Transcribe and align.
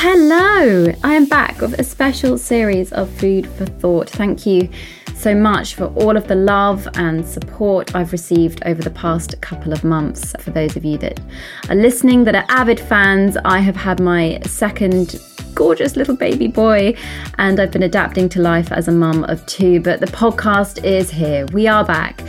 Hello! 0.00 0.92
I 1.02 1.14
am 1.14 1.26
back 1.26 1.60
with 1.60 1.76
a 1.80 1.82
special 1.82 2.38
series 2.38 2.92
of 2.92 3.10
Food 3.10 3.48
for 3.48 3.66
Thought. 3.66 4.08
Thank 4.08 4.46
you 4.46 4.68
so 5.16 5.34
much 5.34 5.74
for 5.74 5.86
all 5.86 6.16
of 6.16 6.28
the 6.28 6.36
love 6.36 6.86
and 6.94 7.26
support 7.26 7.96
I've 7.96 8.12
received 8.12 8.62
over 8.64 8.80
the 8.80 8.92
past 8.92 9.40
couple 9.40 9.72
of 9.72 9.82
months. 9.82 10.36
For 10.38 10.52
those 10.52 10.76
of 10.76 10.84
you 10.84 10.98
that 10.98 11.20
are 11.68 11.74
listening, 11.74 12.22
that 12.24 12.36
are 12.36 12.44
avid 12.48 12.78
fans, 12.78 13.36
I 13.44 13.58
have 13.58 13.74
had 13.74 13.98
my 13.98 14.38
second 14.44 15.20
gorgeous 15.58 15.96
little 15.96 16.14
baby 16.14 16.46
boy, 16.46 16.94
and 17.36 17.58
I've 17.58 17.72
been 17.72 17.82
adapting 17.82 18.28
to 18.28 18.40
life 18.40 18.70
as 18.70 18.86
a 18.86 18.92
mum 18.92 19.24
of 19.24 19.44
two. 19.46 19.80
But 19.80 19.98
the 19.98 20.06
podcast 20.06 20.84
is 20.84 21.10
here. 21.10 21.46
We 21.46 21.66
are 21.66 21.84
back. 21.84 22.22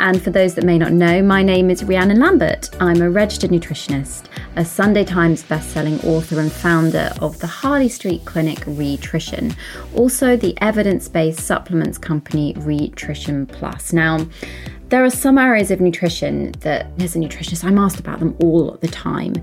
And 0.00 0.22
for 0.22 0.30
those 0.30 0.54
that 0.56 0.64
may 0.64 0.76
not 0.76 0.92
know, 0.92 1.22
my 1.22 1.42
name 1.42 1.70
is 1.70 1.82
Rhiannon 1.82 2.20
Lambert. 2.20 2.68
I'm 2.80 3.00
a 3.00 3.08
registered 3.08 3.48
nutritionist, 3.48 4.26
a 4.56 4.66
Sunday 4.66 5.02
Times 5.02 5.42
bestselling 5.42 6.04
author, 6.04 6.38
and 6.38 6.52
founder 6.52 7.10
of 7.22 7.38
the 7.38 7.46
Harley 7.46 7.88
Street 7.88 8.26
Clinic 8.26 8.62
Rhitrition, 8.66 9.54
also 9.94 10.36
the 10.36 10.54
evidence 10.60 11.08
based 11.08 11.40
supplements 11.40 11.96
company 11.96 12.52
Rhitrition 12.58 13.46
Plus. 13.46 13.94
Now, 13.94 14.26
there 14.94 15.04
are 15.04 15.10
some 15.10 15.38
areas 15.38 15.72
of 15.72 15.80
nutrition 15.80 16.52
that, 16.60 16.86
as 17.00 17.16
a 17.16 17.18
nutritionist, 17.18 17.64
I'm 17.64 17.78
asked 17.78 17.98
about 17.98 18.20
them 18.20 18.36
all 18.38 18.78
the 18.80 18.86
time. 18.86 19.34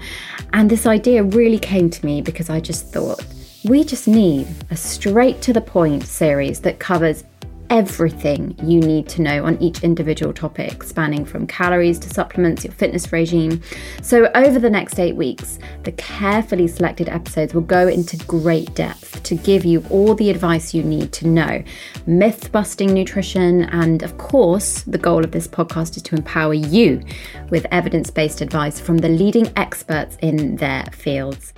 And 0.53 0.69
this 0.69 0.85
idea 0.85 1.23
really 1.23 1.59
came 1.59 1.89
to 1.89 2.05
me 2.05 2.21
because 2.21 2.49
I 2.49 2.61
just 2.61 2.93
thought 2.93 3.21
we 3.65 3.83
just 3.83 4.07
need 4.07 4.47
a 4.69 4.77
straight 4.77 5.41
to 5.41 5.51
the 5.51 5.59
point 5.59 6.03
series 6.03 6.61
that 6.61 6.79
covers 6.79 7.25
everything 7.71 8.53
you 8.61 8.81
need 8.81 9.07
to 9.07 9.21
know 9.21 9.45
on 9.45 9.57
each 9.61 9.81
individual 9.81 10.33
topic, 10.33 10.83
spanning 10.83 11.23
from 11.23 11.47
calories 11.47 11.97
to 11.97 12.09
supplements, 12.09 12.65
your 12.65 12.73
fitness 12.73 13.13
regime. 13.13 13.61
So, 14.01 14.29
over 14.35 14.59
the 14.59 14.69
next 14.69 14.99
eight 14.99 15.15
weeks, 15.15 15.57
the 15.83 15.93
carefully 15.93 16.67
selected 16.67 17.07
episodes 17.07 17.53
will 17.53 17.61
go 17.61 17.87
into 17.87 18.17
great 18.25 18.75
depth 18.75 19.23
to 19.23 19.35
give 19.35 19.63
you 19.63 19.85
all 19.89 20.13
the 20.15 20.29
advice 20.29 20.73
you 20.73 20.83
need 20.83 21.13
to 21.13 21.27
know 21.27 21.63
myth 22.05 22.51
busting 22.51 22.93
nutrition, 22.93 23.63
and 23.63 24.03
of 24.03 24.17
course, 24.17 24.81
the 24.81 24.97
goal 24.97 25.23
of 25.23 25.31
this 25.31 25.47
podcast 25.47 25.95
is 25.95 26.03
to 26.03 26.15
empower 26.15 26.53
you 26.53 27.01
with 27.49 27.65
evidence 27.71 28.11
based 28.11 28.41
advice 28.41 28.81
from 28.81 28.97
the 28.97 29.09
leading 29.09 29.49
experts 29.55 30.17
in 30.21 30.57
their 30.57 30.83
fields. 30.91 31.53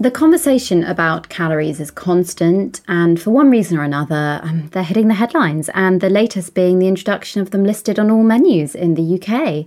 The 0.00 0.12
conversation 0.12 0.84
about 0.84 1.28
calories 1.28 1.80
is 1.80 1.90
constant, 1.90 2.82
and 2.86 3.20
for 3.20 3.32
one 3.32 3.50
reason 3.50 3.76
or 3.76 3.82
another, 3.82 4.38
um, 4.44 4.68
they're 4.68 4.84
hitting 4.84 5.08
the 5.08 5.14
headlines, 5.14 5.68
and 5.74 6.00
the 6.00 6.08
latest 6.08 6.54
being 6.54 6.78
the 6.78 6.86
introduction 6.86 7.42
of 7.42 7.50
them 7.50 7.64
listed 7.64 7.98
on 7.98 8.08
all 8.08 8.22
menus 8.22 8.76
in 8.76 8.94
the 8.94 9.20
UK. 9.20 9.66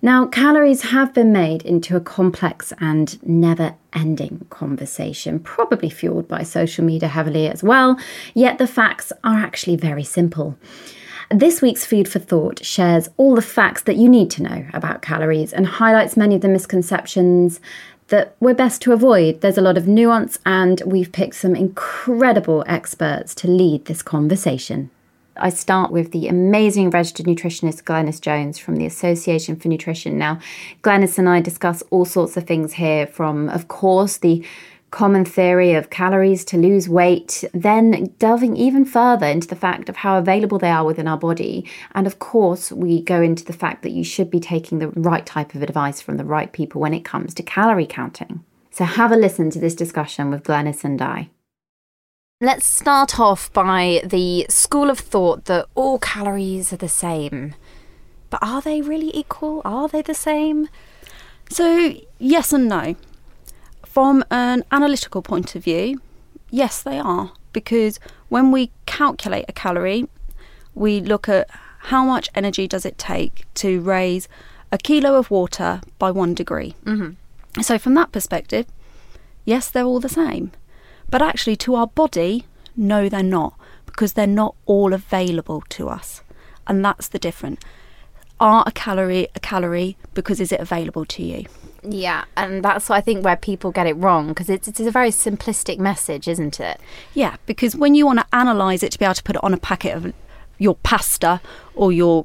Now, 0.00 0.26
calories 0.28 0.82
have 0.92 1.12
been 1.12 1.32
made 1.32 1.62
into 1.62 1.96
a 1.96 2.00
complex 2.00 2.72
and 2.78 3.20
never 3.26 3.74
ending 3.92 4.46
conversation, 4.50 5.40
probably 5.40 5.90
fueled 5.90 6.28
by 6.28 6.44
social 6.44 6.84
media 6.84 7.08
heavily 7.08 7.48
as 7.48 7.64
well, 7.64 7.98
yet 8.34 8.58
the 8.58 8.68
facts 8.68 9.12
are 9.24 9.38
actually 9.40 9.74
very 9.74 10.04
simple. 10.04 10.56
This 11.28 11.60
week's 11.60 11.84
Food 11.84 12.06
for 12.06 12.20
Thought 12.20 12.64
shares 12.64 13.08
all 13.16 13.34
the 13.34 13.42
facts 13.42 13.82
that 13.82 13.96
you 13.96 14.08
need 14.08 14.30
to 14.30 14.44
know 14.44 14.64
about 14.72 15.02
calories 15.02 15.52
and 15.52 15.66
highlights 15.66 16.16
many 16.16 16.36
of 16.36 16.40
the 16.40 16.48
misconceptions 16.48 17.58
that 18.08 18.36
we're 18.40 18.54
best 18.54 18.82
to 18.82 18.92
avoid. 18.92 19.40
There's 19.40 19.58
a 19.58 19.62
lot 19.62 19.76
of 19.76 19.88
nuance, 19.88 20.38
and 20.46 20.82
we've 20.86 21.12
picked 21.12 21.34
some 21.36 21.56
incredible 21.56 22.64
experts 22.66 23.34
to 23.36 23.48
lead 23.48 23.86
this 23.86 24.02
conversation. 24.02 24.90
I 25.38 25.50
start 25.50 25.92
with 25.92 26.12
the 26.12 26.28
amazing 26.28 26.90
registered 26.90 27.26
nutritionist 27.26 27.84
Glenys 27.84 28.20
Jones 28.20 28.58
from 28.58 28.76
the 28.76 28.86
Association 28.86 29.56
for 29.56 29.68
Nutrition. 29.68 30.16
Now, 30.16 30.40
Glenys 30.82 31.18
and 31.18 31.28
I 31.28 31.40
discuss 31.40 31.82
all 31.90 32.06
sorts 32.06 32.36
of 32.36 32.44
things 32.44 32.74
here 32.74 33.06
from, 33.06 33.50
of 33.50 33.68
course, 33.68 34.16
the 34.16 34.44
common 34.90 35.24
theory 35.24 35.74
of 35.74 35.90
calories 35.90 36.44
to 36.46 36.56
lose 36.56 36.88
weight, 36.88 37.44
then 37.52 38.14
delving 38.18 38.56
even 38.56 38.84
further 38.84 39.26
into 39.26 39.48
the 39.48 39.56
fact 39.56 39.88
of 39.88 39.96
how 39.96 40.18
available 40.18 40.58
they 40.58 40.70
are 40.70 40.84
within 40.84 41.08
our 41.08 41.18
body. 41.18 41.68
And 41.94 42.06
of 42.06 42.18
course, 42.18 42.70
we 42.70 43.02
go 43.02 43.20
into 43.20 43.44
the 43.44 43.52
fact 43.52 43.82
that 43.82 43.92
you 43.92 44.04
should 44.04 44.30
be 44.30 44.40
taking 44.40 44.78
the 44.78 44.88
right 44.90 45.26
type 45.26 45.54
of 45.54 45.62
advice 45.62 46.00
from 46.00 46.16
the 46.16 46.24
right 46.24 46.52
people 46.52 46.80
when 46.80 46.94
it 46.94 47.04
comes 47.04 47.34
to 47.34 47.42
calorie 47.42 47.86
counting. 47.86 48.44
So 48.70 48.84
have 48.84 49.12
a 49.12 49.16
listen 49.16 49.50
to 49.50 49.58
this 49.58 49.74
discussion 49.74 50.30
with 50.30 50.44
Glenys 50.44 50.84
and 50.84 51.00
I. 51.00 51.30
Let's 52.40 52.66
start 52.66 53.18
off 53.18 53.50
by 53.54 54.02
the 54.04 54.44
school 54.50 54.90
of 54.90 54.98
thought 54.98 55.46
that 55.46 55.66
all 55.74 55.98
calories 55.98 56.72
are 56.72 56.76
the 56.76 56.88
same. 56.88 57.54
But 58.28 58.40
are 58.42 58.60
they 58.60 58.82
really 58.82 59.10
equal? 59.16 59.62
Are 59.64 59.88
they 59.88 60.02
the 60.02 60.12
same? 60.14 60.68
So, 61.48 61.94
yes 62.18 62.52
and 62.52 62.68
no. 62.68 62.96
From 63.96 64.22
an 64.30 64.62
analytical 64.70 65.22
point 65.22 65.56
of 65.56 65.64
view, 65.64 66.02
yes, 66.50 66.82
they 66.82 66.98
are. 66.98 67.32
Because 67.54 67.98
when 68.28 68.52
we 68.52 68.70
calculate 68.84 69.46
a 69.48 69.54
calorie, 69.54 70.06
we 70.74 71.00
look 71.00 71.30
at 71.30 71.48
how 71.78 72.04
much 72.04 72.28
energy 72.34 72.68
does 72.68 72.84
it 72.84 72.98
take 72.98 73.46
to 73.54 73.80
raise 73.80 74.28
a 74.70 74.76
kilo 74.76 75.14
of 75.14 75.30
water 75.30 75.80
by 75.98 76.10
one 76.10 76.34
degree. 76.34 76.74
Mm-hmm. 76.84 77.62
So, 77.62 77.78
from 77.78 77.94
that 77.94 78.12
perspective, 78.12 78.66
yes, 79.46 79.70
they're 79.70 79.86
all 79.86 80.00
the 80.00 80.10
same. 80.10 80.52
But 81.08 81.22
actually, 81.22 81.56
to 81.56 81.74
our 81.76 81.86
body, 81.86 82.44
no, 82.76 83.08
they're 83.08 83.22
not, 83.22 83.58
because 83.86 84.12
they're 84.12 84.26
not 84.26 84.56
all 84.66 84.92
available 84.92 85.62
to 85.70 85.88
us. 85.88 86.20
And 86.66 86.84
that's 86.84 87.08
the 87.08 87.18
difference. 87.18 87.62
Are 88.40 88.62
a 88.66 88.72
calorie 88.72 89.28
a 89.34 89.40
calorie 89.40 89.96
because 90.12 90.38
is 90.38 90.52
it 90.52 90.60
available 90.60 91.06
to 91.06 91.22
you? 91.22 91.46
Yeah, 91.88 92.24
and 92.36 92.64
that's 92.64 92.88
what 92.88 92.96
I 92.96 93.00
think 93.00 93.24
where 93.24 93.36
people 93.36 93.70
get 93.70 93.86
it 93.86 93.94
wrong 93.94 94.28
because 94.28 94.50
it's, 94.50 94.66
it's 94.66 94.80
a 94.80 94.90
very 94.90 95.10
simplistic 95.10 95.78
message, 95.78 96.26
isn't 96.26 96.58
it? 96.58 96.80
Yeah, 97.14 97.36
because 97.46 97.76
when 97.76 97.94
you 97.94 98.06
want 98.06 98.18
to 98.18 98.26
analyse 98.32 98.82
it 98.82 98.90
to 98.92 98.98
be 98.98 99.04
able 99.04 99.14
to 99.14 99.22
put 99.22 99.36
it 99.36 99.44
on 99.44 99.54
a 99.54 99.58
packet 99.58 99.96
of 99.96 100.12
your 100.58 100.74
pasta 100.76 101.40
or 101.74 101.92
your 101.92 102.24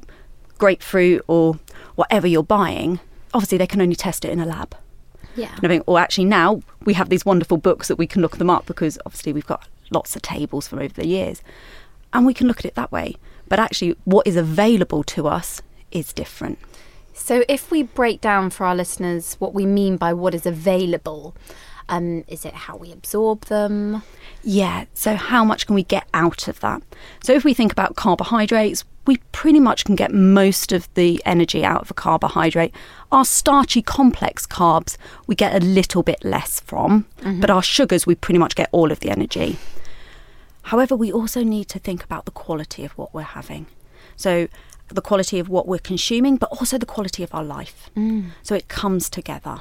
grapefruit 0.58 1.22
or 1.28 1.60
whatever 1.94 2.26
you're 2.26 2.42
buying, 2.42 2.98
obviously 3.32 3.58
they 3.58 3.66
can 3.66 3.80
only 3.80 3.94
test 3.94 4.24
it 4.24 4.30
in 4.30 4.40
a 4.40 4.46
lab. 4.46 4.74
Yeah. 5.36 5.54
And 5.56 5.64
I 5.64 5.68
think, 5.68 5.84
or 5.86 5.98
actually 5.98 6.24
now 6.24 6.62
we 6.84 6.94
have 6.94 7.08
these 7.08 7.24
wonderful 7.24 7.56
books 7.56 7.88
that 7.88 7.96
we 7.96 8.06
can 8.06 8.20
look 8.20 8.38
them 8.38 8.50
up 8.50 8.66
because 8.66 8.98
obviously 9.06 9.32
we've 9.32 9.46
got 9.46 9.68
lots 9.90 10.16
of 10.16 10.22
tables 10.22 10.66
from 10.66 10.80
over 10.80 10.94
the 10.94 11.06
years, 11.06 11.42
and 12.12 12.26
we 12.26 12.34
can 12.34 12.46
look 12.48 12.58
at 12.58 12.64
it 12.64 12.74
that 12.74 12.90
way. 12.90 13.16
But 13.48 13.58
actually, 13.58 13.96
what 14.04 14.26
is 14.26 14.36
available 14.36 15.04
to 15.04 15.28
us 15.28 15.62
is 15.90 16.12
different. 16.12 16.58
So, 17.22 17.44
if 17.48 17.70
we 17.70 17.84
break 17.84 18.20
down 18.20 18.50
for 18.50 18.66
our 18.66 18.74
listeners 18.74 19.36
what 19.38 19.54
we 19.54 19.64
mean 19.64 19.96
by 19.96 20.12
what 20.12 20.34
is 20.34 20.44
available, 20.44 21.36
um, 21.88 22.24
is 22.26 22.44
it 22.44 22.52
how 22.52 22.76
we 22.76 22.90
absorb 22.90 23.44
them? 23.44 24.02
Yeah, 24.42 24.86
so 24.92 25.14
how 25.14 25.44
much 25.44 25.66
can 25.66 25.76
we 25.76 25.84
get 25.84 26.08
out 26.12 26.48
of 26.48 26.58
that? 26.60 26.82
So, 27.22 27.32
if 27.32 27.44
we 27.44 27.54
think 27.54 27.70
about 27.70 27.94
carbohydrates, 27.94 28.84
we 29.06 29.18
pretty 29.30 29.60
much 29.60 29.84
can 29.84 29.94
get 29.94 30.12
most 30.12 30.72
of 30.72 30.92
the 30.94 31.22
energy 31.24 31.64
out 31.64 31.82
of 31.82 31.92
a 31.92 31.94
carbohydrate. 31.94 32.74
Our 33.12 33.24
starchy 33.24 33.82
complex 33.82 34.44
carbs, 34.44 34.96
we 35.28 35.36
get 35.36 35.54
a 35.54 35.64
little 35.64 36.02
bit 36.02 36.24
less 36.24 36.58
from, 36.58 37.06
but 37.40 37.50
our 37.50 37.62
sugars, 37.62 38.04
we 38.04 38.16
pretty 38.16 38.38
much 38.38 38.56
get 38.56 38.68
all 38.72 38.90
of 38.90 38.98
the 38.98 39.10
energy. 39.10 39.58
However, 40.62 40.96
we 40.96 41.12
also 41.12 41.44
need 41.44 41.68
to 41.68 41.78
think 41.78 42.02
about 42.02 42.24
the 42.24 42.30
quality 42.32 42.84
of 42.84 42.92
what 42.98 43.14
we're 43.14 43.22
having. 43.22 43.66
So, 44.16 44.48
the 44.94 45.02
quality 45.02 45.38
of 45.38 45.48
what 45.48 45.66
we're 45.66 45.78
consuming, 45.78 46.36
but 46.36 46.50
also 46.50 46.78
the 46.78 46.86
quality 46.86 47.22
of 47.22 47.34
our 47.34 47.44
life. 47.44 47.90
Mm. 47.96 48.30
So, 48.42 48.54
it 48.54 48.68
comes 48.68 49.08
together. 49.08 49.60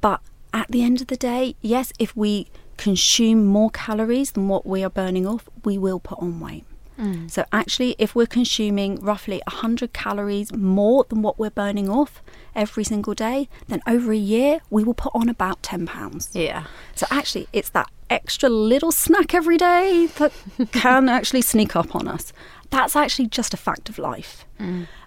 But 0.00 0.20
at 0.52 0.70
the 0.70 0.82
end 0.82 1.00
of 1.00 1.08
the 1.08 1.16
day, 1.16 1.56
yes, 1.60 1.92
if 1.98 2.16
we 2.16 2.48
consume 2.76 3.46
more 3.46 3.70
calories 3.70 4.32
than 4.32 4.48
what 4.48 4.66
we 4.66 4.82
are 4.82 4.90
burning 4.90 5.26
off, 5.26 5.48
we 5.64 5.78
will 5.78 6.00
put 6.00 6.18
on 6.18 6.40
weight. 6.40 6.64
Mm. 6.98 7.30
So, 7.30 7.44
actually, 7.52 7.96
if 7.98 8.14
we're 8.14 8.26
consuming 8.26 9.00
roughly 9.00 9.42
100 9.48 9.92
calories 9.92 10.52
more 10.52 11.04
than 11.08 11.22
what 11.22 11.38
we're 11.38 11.50
burning 11.50 11.88
off 11.88 12.22
every 12.54 12.84
single 12.84 13.14
day, 13.14 13.48
then 13.66 13.82
over 13.86 14.12
a 14.12 14.16
year, 14.16 14.60
we 14.70 14.84
will 14.84 14.94
put 14.94 15.12
on 15.14 15.28
about 15.28 15.62
10 15.62 15.86
pounds. 15.86 16.30
Yeah. 16.32 16.64
So, 16.94 17.06
actually, 17.10 17.48
it's 17.52 17.70
that 17.70 17.90
extra 18.10 18.48
little 18.48 18.92
snack 18.92 19.34
every 19.34 19.56
day 19.56 20.06
that 20.18 20.32
can 20.72 21.08
actually 21.08 21.42
sneak 21.42 21.74
up 21.74 21.96
on 21.96 22.06
us. 22.06 22.32
That's 22.74 22.96
actually 22.96 23.28
just 23.28 23.54
a 23.54 23.56
fact 23.56 23.88
of 23.88 23.98
life. 23.98 24.44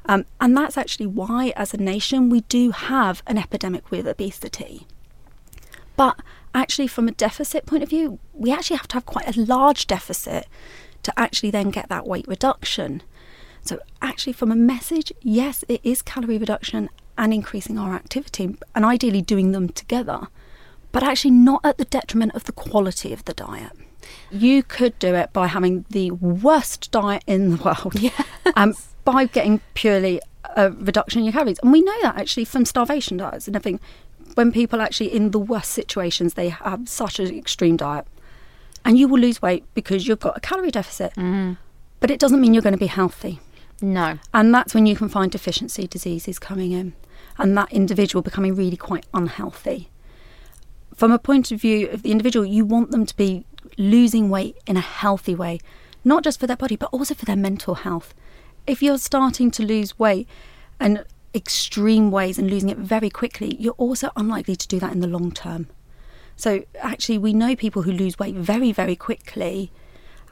Um, 0.06 0.25
and 0.40 0.56
that's 0.56 0.78
actually 0.78 1.08
why, 1.08 1.52
as 1.58 1.74
a 1.74 1.78
nation, 1.78 2.30
we 2.30 2.42
do 2.42 2.72
have 2.72 3.22
an 3.28 3.38
epidemic 3.38 3.92
with 3.92 4.08
obesity. 4.08 4.88
But 5.98 6.16
actually, 6.56 6.88
from 6.88 7.10
a 7.10 7.12
deficit 7.12 7.66
point 7.66 7.84
of 7.84 7.90
view, 7.90 8.19
we 8.31 8.54
actually 8.54 8.78
have 8.78 8.88
to 8.88 8.94
have 8.94 9.06
quite 9.06 9.36
a 9.36 9.42
large 9.42 9.86
deficit 9.86 10.48
to 11.04 11.12
actually 11.19 11.52
then 11.52 11.69
get 11.69 11.90
that 11.90 12.08
weight 12.08 12.25
reduction. 12.25 13.04
So, 13.64 13.80
actually, 14.02 14.31
from 14.31 14.50
a 14.50 14.56
message, 14.56 15.12
yes, 15.22 15.66
it 15.68 15.81
is 15.84 16.02
calorie 16.02 16.38
reduction 16.38 16.90
and 17.18 17.34
increasing 17.34 17.78
our 17.78 17.94
activity, 17.94 18.56
and 18.75 18.86
ideally 18.86 19.22
doing 19.22 19.52
them 19.52 19.68
together, 19.68 20.30
but 20.94 21.04
actually 21.04 21.31
not 21.31 21.66
at 21.66 21.78
the 21.78 21.84
detriment 21.84 22.34
of 22.34 22.46
the 22.46 22.54
quality 22.54 23.12
of 23.12 23.25
the 23.25 23.34
diet. 23.34 23.74
You 24.31 24.63
could 24.63 24.98
do 25.00 25.15
it 25.15 25.33
by 25.33 25.48
having 25.48 25.86
the 25.89 26.12
worst 26.12 26.92
diet 26.92 27.24
in 27.27 27.51
the 27.51 27.63
world, 27.63 27.95
um, 28.56 28.74
by 29.04 29.25
getting 29.25 29.62
purely 29.74 30.21
a 30.56 30.71
reduction 30.71 31.19
in 31.19 31.25
your 31.25 31.33
calories. 31.33 31.59
And 31.59 31.71
we 31.71 31.81
know 31.81 32.01
that 32.01 32.18
actually 32.18 32.45
from 32.45 32.65
starvation 32.65 33.18
diets 33.18 33.48
and 33.48 33.56
everything. 33.56 33.80
When 34.36 34.51
people 34.51 34.81
actually 34.81 35.13
in 35.13 35.31
the 35.31 35.39
worst 35.39 35.71
situations, 35.71 36.36
they 36.36 36.50
have 36.50 36.88
such 36.88 37.19
an 37.19 37.36
extreme 37.36 37.77
diet, 37.77 38.06
and 38.86 38.98
you 38.98 39.07
will 39.07 39.19
lose 39.19 39.42
weight 39.42 39.63
because 39.74 40.07
you've 40.07 40.19
got 40.19 40.38
a 40.38 40.39
calorie 40.39 40.71
deficit. 40.71 41.13
But 42.00 42.12
it 42.12 42.19
doesn't 42.19 42.39
mean 42.39 42.54
you're 42.54 42.62
going 42.62 42.74
to 42.74 42.80
be 42.80 42.88
healthy. 42.88 43.39
No. 43.81 44.19
And 44.33 44.54
that's 44.54 44.74
when 44.74 44.86
you 44.86 44.95
can 44.95 45.09
find 45.09 45.31
deficiency 45.31 45.88
diseases 45.88 46.39
coming 46.39 46.71
in 46.71 46.94
and 47.38 47.57
that 47.57 47.71
individual 47.71 48.21
becoming 48.21 48.56
really 48.56 48.77
quite 48.77 49.06
unhealthy. 49.13 49.89
From 50.95 51.12
a 51.12 51.19
point 51.19 51.51
of 51.51 51.62
view 51.62 51.89
of 51.89 52.01
the 52.01 52.12
individual, 52.12 52.45
you 52.45 52.65
want 52.65 52.92
them 52.92 53.06
to 53.06 53.15
be 53.15 53.45
losing 53.78 54.30
weight 54.30 54.58
in 54.66 54.78
a 54.78 54.82
healthy 54.82 55.36
way, 55.36 55.60
not 56.04 56.24
just 56.24 56.40
for 56.40 56.48
their 56.48 56.58
body, 56.58 56.76
but 56.76 56.90
also 56.92 57.14
for 57.14 57.26
their 57.26 57.36
mental 57.36 57.76
health. 57.76 58.14
If 58.66 58.82
you're 58.82 58.98
starting 58.98 59.52
to 59.52 59.64
lose 59.64 59.98
weight 59.98 60.28
in 60.82 61.04
extreme 61.34 62.12
ways 62.12 62.38
and 62.38 62.50
losing 62.50 62.70
it 62.70 62.78
very 62.78 63.10
quickly, 63.10 63.56
you're 63.60 63.74
also 63.74 64.10
unlikely 64.16 64.56
to 64.56 64.68
do 64.68 64.80
that 64.80 64.92
in 64.92 65.00
the 65.00 65.08
long 65.08 65.32
term. 65.32 65.68
So, 66.36 66.64
actually, 66.80 67.18
we 67.18 67.34
know 67.34 67.56
people 67.56 67.84
who 67.84 67.92
lose 67.92 68.20
weight 68.20 68.36
very, 68.36 68.72
very 68.72 68.96
quickly. 68.96 69.72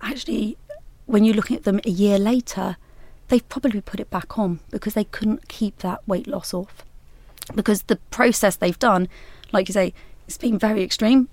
Actually, 0.01 0.57
when 1.05 1.23
you're 1.23 1.35
looking 1.35 1.57
at 1.57 1.63
them 1.63 1.79
a 1.83 1.89
year 1.89 2.19
later, 2.19 2.77
they've 3.27 3.47
probably 3.49 3.81
put 3.81 3.99
it 3.99 4.09
back 4.09 4.37
on 4.37 4.59
because 4.69 4.93
they 4.93 5.05
couldn't 5.05 5.47
keep 5.47 5.79
that 5.79 6.07
weight 6.07 6.27
loss 6.27 6.53
off. 6.53 6.83
Because 7.53 7.83
the 7.83 7.95
process 8.11 8.55
they've 8.55 8.77
done, 8.77 9.07
like 9.51 9.67
you 9.67 9.73
say, 9.73 9.93
it's 10.27 10.37
been 10.37 10.59
very 10.59 10.83
extreme. 10.83 11.29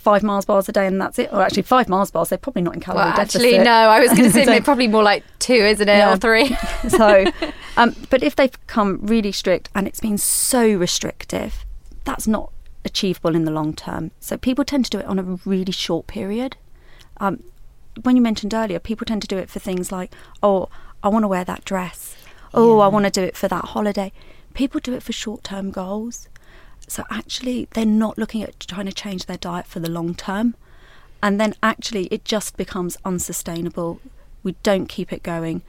Five 0.00 0.22
Mars 0.22 0.46
bars 0.46 0.66
a 0.66 0.72
day 0.72 0.86
and 0.86 0.98
that's 0.98 1.18
it. 1.18 1.30
Or 1.30 1.42
actually, 1.42 1.62
five 1.62 1.88
Mars 1.88 2.10
bars, 2.10 2.30
they're 2.30 2.38
probably 2.38 2.62
not 2.62 2.72
in 2.74 2.80
calorie 2.80 3.04
Well, 3.04 3.16
deficit. 3.16 3.42
actually, 3.42 3.58
no. 3.58 3.70
I 3.70 4.00
was 4.00 4.10
going 4.10 4.22
to 4.24 4.30
say 4.30 4.44
So- 4.46 4.50
maybe 4.50 4.64
probably 4.64 4.88
more 4.88 5.02
like 5.02 5.24
two, 5.40 5.52
isn't 5.52 5.86
it, 5.88 5.92
Yeah. 5.92 6.12
or 6.12 6.16
three? 6.16 6.56
so, 6.88 7.26
um, 7.76 7.94
but 8.08 8.22
if 8.22 8.34
they've 8.34 8.50
become 8.50 8.98
really 9.02 9.30
strict 9.30 9.68
and 9.74 9.86
it's 9.86 10.00
been 10.00 10.16
so 10.16 10.66
restrictive, 10.74 11.66
that's 12.04 12.26
not 12.26 12.50
achievable 12.84 13.36
in 13.36 13.44
the 13.44 13.50
long 13.50 13.74
term. 13.74 14.10
So 14.20 14.38
people 14.38 14.64
tend 14.64 14.86
to 14.86 14.90
do 14.90 14.98
it 15.00 15.04
on 15.04 15.18
a 15.18 15.22
really 15.44 15.72
short 15.72 16.06
period. 16.06 16.56
Um, 17.18 17.42
when 18.02 18.16
you 18.16 18.22
mentioned 18.22 18.54
earlier, 18.54 18.78
people 18.78 19.04
tend 19.04 19.20
to 19.20 19.28
do 19.28 19.36
it 19.36 19.50
for 19.50 19.58
things 19.58 19.92
like, 19.92 20.14
oh, 20.42 20.70
I 21.02 21.08
want 21.08 21.24
to 21.24 21.28
wear 21.28 21.44
that 21.44 21.66
dress. 21.66 22.16
Oh, 22.54 22.78
I 22.80 22.88
want 22.88 23.04
to 23.04 23.10
do 23.10 23.22
it 23.22 23.36
for 23.36 23.48
that 23.48 23.66
holiday. 23.66 24.12
People 24.54 24.80
do 24.80 24.94
it 24.94 25.02
for 25.02 25.12
short 25.12 25.44
term 25.44 25.70
goals. 25.70 26.28
So 26.90 27.04
actually, 27.08 27.68
they're 27.74 27.86
not 27.86 28.18
looking 28.18 28.42
at 28.42 28.58
trying 28.58 28.86
to 28.86 28.92
change 28.92 29.26
their 29.26 29.36
diet 29.36 29.68
for 29.68 29.78
the 29.78 29.88
long 29.88 30.12
term. 30.12 30.56
And 31.22 31.40
then 31.40 31.54
actually, 31.62 32.06
it 32.06 32.24
just 32.24 32.56
becomes 32.56 32.98
unsustainable. 33.04 34.00
We 34.42 34.56
don't 34.64 34.88
keep 34.88 35.12
it 35.12 35.22
going. 35.22 35.62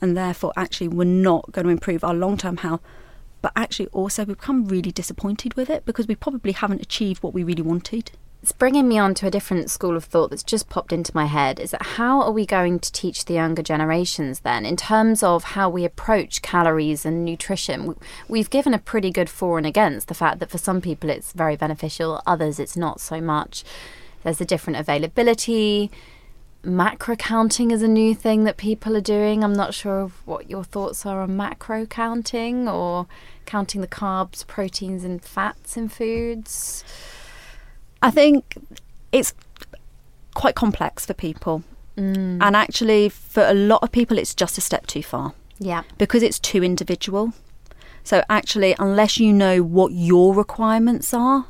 And 0.00 0.16
therefore, 0.16 0.54
actually, 0.56 0.88
we're 0.88 1.04
not 1.04 1.52
going 1.52 1.66
to 1.66 1.70
improve 1.70 2.02
our 2.02 2.14
long 2.14 2.38
term 2.38 2.56
health. 2.56 2.80
But 3.42 3.52
actually, 3.54 3.88
also, 3.88 4.24
we 4.24 4.32
become 4.32 4.64
really 4.64 4.90
disappointed 4.90 5.52
with 5.58 5.68
it 5.68 5.84
because 5.84 6.08
we 6.08 6.14
probably 6.14 6.52
haven't 6.52 6.80
achieved 6.80 7.22
what 7.22 7.34
we 7.34 7.44
really 7.44 7.60
wanted. 7.60 8.12
It's 8.42 8.50
bringing 8.50 8.88
me 8.88 8.98
on 8.98 9.14
to 9.14 9.26
a 9.28 9.30
different 9.30 9.70
school 9.70 9.96
of 9.96 10.04
thought 10.04 10.30
that's 10.30 10.42
just 10.42 10.68
popped 10.68 10.92
into 10.92 11.14
my 11.14 11.26
head. 11.26 11.60
Is 11.60 11.70
that 11.70 11.82
how 11.82 12.20
are 12.22 12.32
we 12.32 12.44
going 12.44 12.80
to 12.80 12.90
teach 12.90 13.24
the 13.24 13.34
younger 13.34 13.62
generations 13.62 14.40
then, 14.40 14.66
in 14.66 14.76
terms 14.76 15.22
of 15.22 15.44
how 15.44 15.70
we 15.70 15.84
approach 15.84 16.42
calories 16.42 17.06
and 17.06 17.24
nutrition? 17.24 17.94
We've 18.26 18.50
given 18.50 18.74
a 18.74 18.80
pretty 18.80 19.12
good 19.12 19.30
for 19.30 19.58
and 19.58 19.66
against 19.66 20.08
the 20.08 20.14
fact 20.14 20.40
that 20.40 20.50
for 20.50 20.58
some 20.58 20.80
people 20.80 21.08
it's 21.08 21.32
very 21.32 21.54
beneficial, 21.54 22.20
others 22.26 22.58
it's 22.58 22.76
not 22.76 23.00
so 23.00 23.20
much. 23.20 23.62
There's 24.24 24.40
a 24.40 24.44
different 24.44 24.80
availability. 24.80 25.92
Macro 26.64 27.14
counting 27.14 27.70
is 27.70 27.80
a 27.80 27.88
new 27.88 28.12
thing 28.12 28.42
that 28.42 28.56
people 28.56 28.96
are 28.96 29.00
doing. 29.00 29.44
I'm 29.44 29.52
not 29.52 29.72
sure 29.72 30.10
what 30.24 30.50
your 30.50 30.64
thoughts 30.64 31.06
are 31.06 31.20
on 31.20 31.36
macro 31.36 31.86
counting 31.86 32.68
or 32.68 33.06
counting 33.46 33.82
the 33.82 33.86
carbs, 33.86 34.44
proteins, 34.44 35.04
and 35.04 35.22
fats 35.22 35.76
in 35.76 35.88
foods. 35.88 36.82
I 38.02 38.10
think 38.10 38.56
it's 39.12 39.32
quite 40.34 40.54
complex 40.54 41.06
for 41.06 41.14
people. 41.14 41.62
Mm. 41.96 42.38
And 42.40 42.56
actually, 42.56 43.08
for 43.08 43.44
a 43.44 43.54
lot 43.54 43.82
of 43.82 43.92
people, 43.92 44.18
it's 44.18 44.34
just 44.34 44.56
a 44.58 44.60
step 44.60 44.86
too 44.86 45.02
far 45.02 45.34
Yeah. 45.58 45.82
because 45.98 46.22
it's 46.22 46.38
too 46.38 46.64
individual. 46.64 47.32
So, 48.04 48.22
actually, 48.28 48.74
unless 48.78 49.18
you 49.20 49.32
know 49.32 49.62
what 49.62 49.92
your 49.92 50.34
requirements 50.34 51.12
are, 51.14 51.46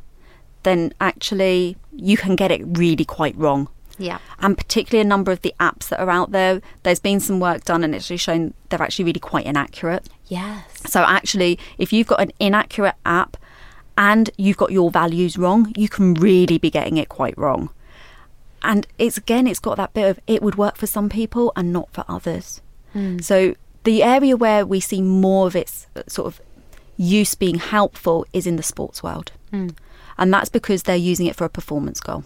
then 0.65 0.93
actually 1.01 1.77
you 1.93 2.17
can 2.17 2.37
get 2.37 2.51
it 2.51 2.61
really 2.65 3.05
quite 3.05 3.37
wrong. 3.37 3.69
Yeah. 3.99 4.19
And 4.41 4.57
particularly 4.57 5.01
a 5.07 5.09
number 5.09 5.33
of 5.33 5.43
the 5.43 5.55
apps 5.61 5.89
that 5.89 6.01
are 6.01 6.11
out 6.11 6.33
there, 6.33 6.61
there's 6.83 6.99
been 7.01 7.21
some 7.21 7.41
work 7.41 7.65
done 7.65 7.85
and 7.85 7.95
it's 7.95 8.07
actually 8.07 8.17
shown 8.19 8.55
they're 8.69 8.83
actually 8.83 9.05
really 9.05 9.21
quite 9.21 9.47
inaccurate. 9.47 10.09
Yes. 10.27 10.65
So 10.87 11.03
actually, 11.03 11.59
if 11.79 11.93
you've 11.93 12.07
got 12.07 12.21
an 12.21 12.33
inaccurate 12.41 12.95
app 13.07 13.37
and 13.97 14.31
you've 14.37 14.57
got 14.57 14.73
your 14.73 14.91
values 14.91 15.37
wrong, 15.37 15.73
you 15.77 15.89
can 15.89 16.15
really 16.15 16.59
be 16.59 16.71
getting 16.71 16.97
it 16.97 17.09
quite 17.09 17.37
wrong. 17.37 17.71
And 18.63 18.87
it's 18.99 19.17
again, 19.17 19.47
it's 19.47 19.59
got 19.61 19.77
that 19.77 19.93
bit 19.93 20.09
of 20.09 20.21
it 20.27 20.43
would 20.43 20.55
work 20.57 20.77
for 20.77 20.87
some 20.87 21.09
people 21.09 21.53
and 21.57 21.73
not 21.73 21.91
for 21.93 22.05
others. 22.09 22.61
So 23.21 23.55
the 23.85 24.03
area 24.03 24.37
where 24.37 24.65
we 24.65 24.79
see 24.81 25.03
more 25.03 25.47
of 25.47 25.57
its 25.57 25.87
uh, 25.97 26.03
sort 26.07 26.27
of 26.27 26.41
use 26.97 27.35
being 27.35 27.57
helpful 27.57 28.27
is 28.33 28.47
in 28.47 28.57
the 28.57 28.63
sports 28.63 29.03
world. 29.03 29.33
And 30.19 30.33
that's 30.33 30.51
because 30.51 30.83
they're 30.85 30.95
using 30.97 31.27
it 31.27 31.35
for 31.35 31.45
a 31.45 31.49
performance 31.49 32.01
goal. 32.01 32.25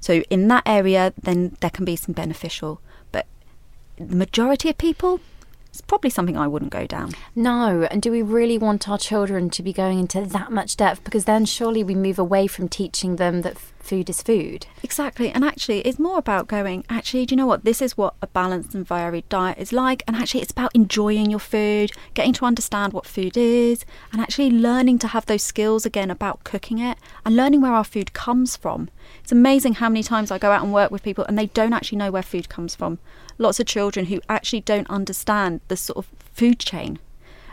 So 0.00 0.22
in 0.30 0.46
that 0.48 0.62
area, 0.66 1.12
then 1.20 1.56
there 1.60 1.70
can 1.70 1.84
be 1.84 1.96
some 1.96 2.12
beneficial. 2.12 2.80
But 3.12 3.26
the 3.96 4.14
majority 4.14 4.68
of 4.68 4.78
people, 4.78 5.20
it's 5.76 5.82
probably 5.82 6.08
something 6.08 6.38
I 6.38 6.48
wouldn't 6.48 6.72
go 6.72 6.86
down. 6.86 7.12
No, 7.34 7.86
and 7.90 8.00
do 8.00 8.10
we 8.10 8.22
really 8.22 8.56
want 8.56 8.88
our 8.88 8.96
children 8.96 9.50
to 9.50 9.62
be 9.62 9.74
going 9.74 9.98
into 9.98 10.22
that 10.22 10.50
much 10.50 10.74
depth? 10.74 11.04
Because 11.04 11.26
then 11.26 11.44
surely 11.44 11.84
we 11.84 11.94
move 11.94 12.18
away 12.18 12.46
from 12.46 12.66
teaching 12.66 13.16
them 13.16 13.42
that 13.42 13.56
f- 13.56 13.74
food 13.78 14.08
is 14.08 14.22
food. 14.22 14.66
Exactly. 14.82 15.30
And 15.30 15.44
actually, 15.44 15.80
it's 15.80 15.98
more 15.98 16.16
about 16.16 16.48
going, 16.48 16.84
actually, 16.88 17.26
do 17.26 17.34
you 17.34 17.36
know 17.36 17.46
what? 17.46 17.64
This 17.64 17.82
is 17.82 17.94
what 17.94 18.14
a 18.22 18.26
balanced 18.26 18.74
and 18.74 18.88
varied 18.88 19.28
diet 19.28 19.58
is 19.58 19.70
like. 19.70 20.02
And 20.06 20.16
actually, 20.16 20.40
it's 20.40 20.52
about 20.52 20.74
enjoying 20.74 21.30
your 21.30 21.40
food, 21.40 21.92
getting 22.14 22.32
to 22.32 22.46
understand 22.46 22.94
what 22.94 23.06
food 23.06 23.36
is, 23.36 23.84
and 24.12 24.22
actually 24.22 24.50
learning 24.50 24.98
to 25.00 25.08
have 25.08 25.26
those 25.26 25.42
skills 25.42 25.84
again 25.84 26.10
about 26.10 26.42
cooking 26.42 26.78
it 26.78 26.96
and 27.26 27.36
learning 27.36 27.60
where 27.60 27.74
our 27.74 27.84
food 27.84 28.14
comes 28.14 28.56
from. 28.56 28.88
It's 29.26 29.32
amazing 29.32 29.74
how 29.74 29.88
many 29.88 30.04
times 30.04 30.30
I 30.30 30.38
go 30.38 30.52
out 30.52 30.62
and 30.62 30.72
work 30.72 30.92
with 30.92 31.02
people 31.02 31.24
and 31.24 31.36
they 31.36 31.46
don't 31.46 31.72
actually 31.72 31.98
know 31.98 32.12
where 32.12 32.22
food 32.22 32.48
comes 32.48 32.76
from. 32.76 33.00
Lots 33.38 33.58
of 33.58 33.66
children 33.66 34.06
who 34.06 34.20
actually 34.28 34.60
don't 34.60 34.88
understand 34.88 35.62
the 35.66 35.76
sort 35.76 35.96
of 35.96 36.06
food 36.32 36.60
chain. 36.60 37.00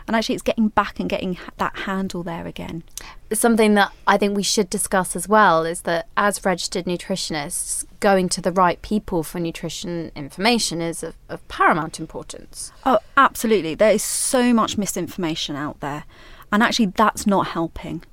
And 0.06 0.14
actually, 0.14 0.36
it's 0.36 0.42
getting 0.44 0.68
back 0.68 1.00
and 1.00 1.10
getting 1.10 1.36
that 1.56 1.78
handle 1.78 2.22
there 2.22 2.46
again. 2.46 2.84
Something 3.32 3.74
that 3.74 3.90
I 4.06 4.16
think 4.16 4.36
we 4.36 4.44
should 4.44 4.70
discuss 4.70 5.16
as 5.16 5.26
well 5.26 5.64
is 5.64 5.80
that 5.80 6.06
as 6.16 6.44
registered 6.44 6.84
nutritionists, 6.84 7.84
going 7.98 8.28
to 8.28 8.40
the 8.40 8.52
right 8.52 8.80
people 8.80 9.24
for 9.24 9.40
nutrition 9.40 10.12
information 10.14 10.80
is 10.80 11.02
of, 11.02 11.16
of 11.28 11.48
paramount 11.48 11.98
importance. 11.98 12.70
Oh, 12.86 13.00
absolutely. 13.16 13.74
There 13.74 13.90
is 13.90 14.04
so 14.04 14.54
much 14.54 14.78
misinformation 14.78 15.56
out 15.56 15.80
there. 15.80 16.04
And 16.52 16.62
actually, 16.62 16.92
that's 16.94 17.26
not 17.26 17.48
helping 17.48 18.04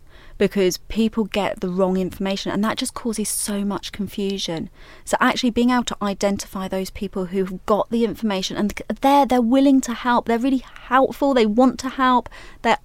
because 0.42 0.80
people 0.88 1.26
get 1.26 1.60
the 1.60 1.70
wrong 1.70 1.98
information 1.98 2.52
and 2.52 2.64
that 2.64 2.76
just 2.76 2.96
causes 2.96 3.30
so 3.30 3.64
much 3.64 3.92
confusion. 3.92 4.72
So 5.06 5.16
actually 5.20 5.52
being 5.52 5.70
able 5.70 5.84
to 5.84 5.98
identify 6.02 6.68
those 6.68 6.90
people 6.90 7.26
who've 7.26 7.64
got 7.68 7.92
the 7.92 8.04
information 8.04 8.58
and 8.58 8.74
they're 9.02 9.28
they're 9.28 9.40
willing 9.40 9.82
to 9.82 9.94
help, 9.94 10.26
they're 10.26 10.40
really 10.40 10.66
helpful, 10.88 11.36
they 11.36 11.46
want 11.46 11.78
to 11.82 11.90
help, 11.90 12.28
they're 12.64 12.80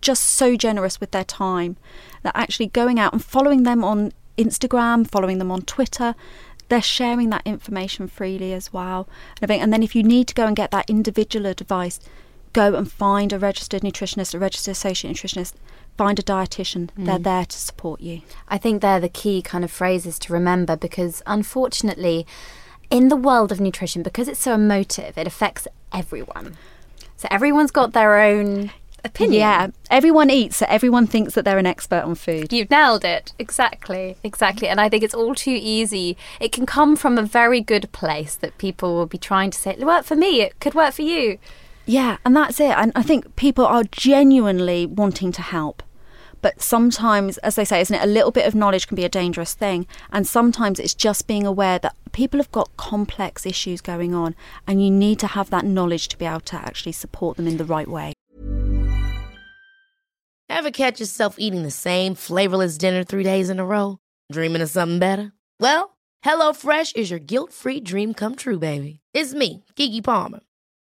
just 0.00 0.24
so 0.24 0.56
generous 0.56 0.98
with 0.98 1.12
their 1.12 1.22
time. 1.22 1.76
That 2.24 2.36
actually 2.36 2.66
going 2.66 2.98
out 2.98 3.12
and 3.12 3.24
following 3.24 3.62
them 3.62 3.84
on 3.84 4.12
Instagram, 4.36 5.08
following 5.08 5.38
them 5.38 5.52
on 5.52 5.62
Twitter, 5.62 6.16
they're 6.68 6.82
sharing 6.82 7.30
that 7.30 7.46
information 7.46 8.08
freely 8.08 8.52
as 8.52 8.72
well. 8.72 9.08
And 9.40 9.72
then 9.72 9.84
if 9.84 9.94
you 9.94 10.02
need 10.02 10.26
to 10.26 10.34
go 10.34 10.48
and 10.48 10.56
get 10.56 10.72
that 10.72 10.90
individual 10.90 11.46
advice, 11.46 12.00
go 12.56 12.74
and 12.74 12.90
find 12.90 13.32
a 13.32 13.38
registered 13.38 13.82
nutritionist, 13.82 14.34
a 14.34 14.38
registered 14.38 14.72
associate 14.72 15.14
nutritionist, 15.14 15.52
find 15.98 16.18
a 16.18 16.22
dietitian. 16.22 16.88
Mm. 16.98 17.06
They're 17.06 17.18
there 17.18 17.44
to 17.44 17.58
support 17.58 18.00
you. 18.00 18.22
I 18.48 18.56
think 18.56 18.80
they're 18.80 18.98
the 18.98 19.10
key 19.10 19.42
kind 19.42 19.62
of 19.62 19.70
phrases 19.70 20.18
to 20.20 20.32
remember 20.32 20.74
because 20.74 21.22
unfortunately, 21.26 22.26
in 22.90 23.08
the 23.08 23.16
world 23.16 23.52
of 23.52 23.60
nutrition, 23.60 24.02
because 24.02 24.26
it's 24.26 24.40
so 24.40 24.54
emotive, 24.54 25.18
it 25.18 25.26
affects 25.26 25.68
everyone. 25.92 26.56
So 27.16 27.28
everyone's 27.30 27.70
got 27.70 27.92
their 27.92 28.20
own 28.20 28.70
opinion. 29.04 29.40
Yeah, 29.40 29.68
everyone 29.90 30.30
eats, 30.30 30.56
so 30.56 30.66
everyone 30.68 31.06
thinks 31.06 31.34
that 31.34 31.44
they're 31.44 31.58
an 31.58 31.66
expert 31.66 32.02
on 32.04 32.14
food. 32.14 32.52
You've 32.52 32.70
nailed 32.70 33.04
it. 33.04 33.34
Exactly, 33.38 34.16
exactly. 34.22 34.68
And 34.68 34.80
I 34.80 34.88
think 34.88 35.02
it's 35.02 35.14
all 35.14 35.34
too 35.34 35.58
easy. 35.60 36.16
It 36.40 36.52
can 36.52 36.64
come 36.64 36.96
from 36.96 37.18
a 37.18 37.22
very 37.22 37.60
good 37.60 37.92
place 37.92 38.34
that 38.36 38.56
people 38.56 38.94
will 38.94 39.06
be 39.06 39.18
trying 39.18 39.50
to 39.50 39.58
say, 39.58 39.72
it 39.72 39.80
worked 39.80 40.06
for 40.06 40.16
me, 40.16 40.40
it 40.40 40.58
could 40.60 40.74
work 40.74 40.94
for 40.94 41.02
you. 41.02 41.38
Yeah, 41.86 42.18
and 42.24 42.36
that's 42.36 42.58
it. 42.58 42.76
And 42.76 42.92
I 42.96 43.02
think 43.02 43.36
people 43.36 43.64
are 43.64 43.84
genuinely 43.84 44.86
wanting 44.86 45.32
to 45.32 45.42
help. 45.42 45.82
But 46.42 46.60
sometimes, 46.60 47.38
as 47.38 47.54
they 47.54 47.64
say, 47.64 47.80
isn't 47.80 47.96
it, 47.96 48.02
a 48.02 48.06
little 48.06 48.30
bit 48.30 48.46
of 48.46 48.54
knowledge 48.54 48.88
can 48.88 48.96
be 48.96 49.04
a 49.04 49.08
dangerous 49.08 49.54
thing. 49.54 49.86
And 50.12 50.26
sometimes 50.26 50.78
it's 50.78 50.94
just 50.94 51.26
being 51.26 51.46
aware 51.46 51.78
that 51.78 51.96
people 52.12 52.38
have 52.38 52.52
got 52.52 52.76
complex 52.76 53.46
issues 53.46 53.80
going 53.80 54.14
on, 54.14 54.34
and 54.66 54.84
you 54.84 54.90
need 54.90 55.18
to 55.20 55.28
have 55.28 55.50
that 55.50 55.64
knowledge 55.64 56.08
to 56.08 56.18
be 56.18 56.26
able 56.26 56.40
to 56.40 56.56
actually 56.56 56.92
support 56.92 57.36
them 57.36 57.46
in 57.46 57.56
the 57.56 57.64
right 57.64 57.88
way. 57.88 58.12
Ever 60.48 60.70
catch 60.70 61.00
yourself 61.00 61.36
eating 61.38 61.62
the 61.62 61.70
same 61.70 62.14
flavorless 62.14 62.78
dinner 62.78 63.02
three 63.04 63.24
days 63.24 63.50
in 63.50 63.58
a 63.58 63.66
row? 63.66 63.98
Dreaming 64.30 64.62
of 64.62 64.70
something 64.70 64.98
better? 64.98 65.32
Well, 65.58 65.96
HelloFresh 66.24 66.96
is 66.96 67.10
your 67.10 67.18
guilt 67.18 67.52
free 67.52 67.80
dream 67.80 68.14
come 68.14 68.36
true, 68.36 68.58
baby. 68.58 69.00
It's 69.12 69.34
me, 69.34 69.64
Keke 69.76 70.04
Palmer. 70.04 70.40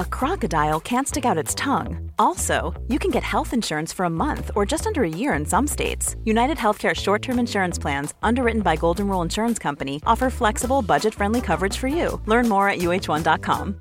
A 0.00 0.04
crocodile 0.04 0.78
can't 0.78 1.08
stick 1.08 1.24
out 1.24 1.42
its 1.44 1.56
tongue. 1.56 2.12
Also, 2.20 2.80
you 2.86 3.00
can 3.00 3.10
get 3.10 3.24
health 3.24 3.52
insurance 3.52 3.92
for 3.92 4.04
a 4.04 4.10
month 4.10 4.52
or 4.54 4.64
just 4.64 4.86
under 4.86 5.02
a 5.02 5.08
year 5.08 5.34
in 5.34 5.44
some 5.44 5.66
states. 5.66 6.14
United 6.24 6.56
Healthcare 6.56 6.94
short-term 6.94 7.40
insurance 7.40 7.78
plans, 7.80 8.14
underwritten 8.22 8.62
by 8.62 8.76
Golden 8.76 9.08
Rule 9.08 9.22
Insurance 9.22 9.58
Company, 9.58 10.00
offer 10.06 10.30
flexible, 10.30 10.82
budget-friendly 10.82 11.40
coverage 11.40 11.76
for 11.76 11.88
you. 11.88 12.20
Learn 12.26 12.48
more 12.48 12.68
at 12.68 12.78
uh1.com. 12.78 13.80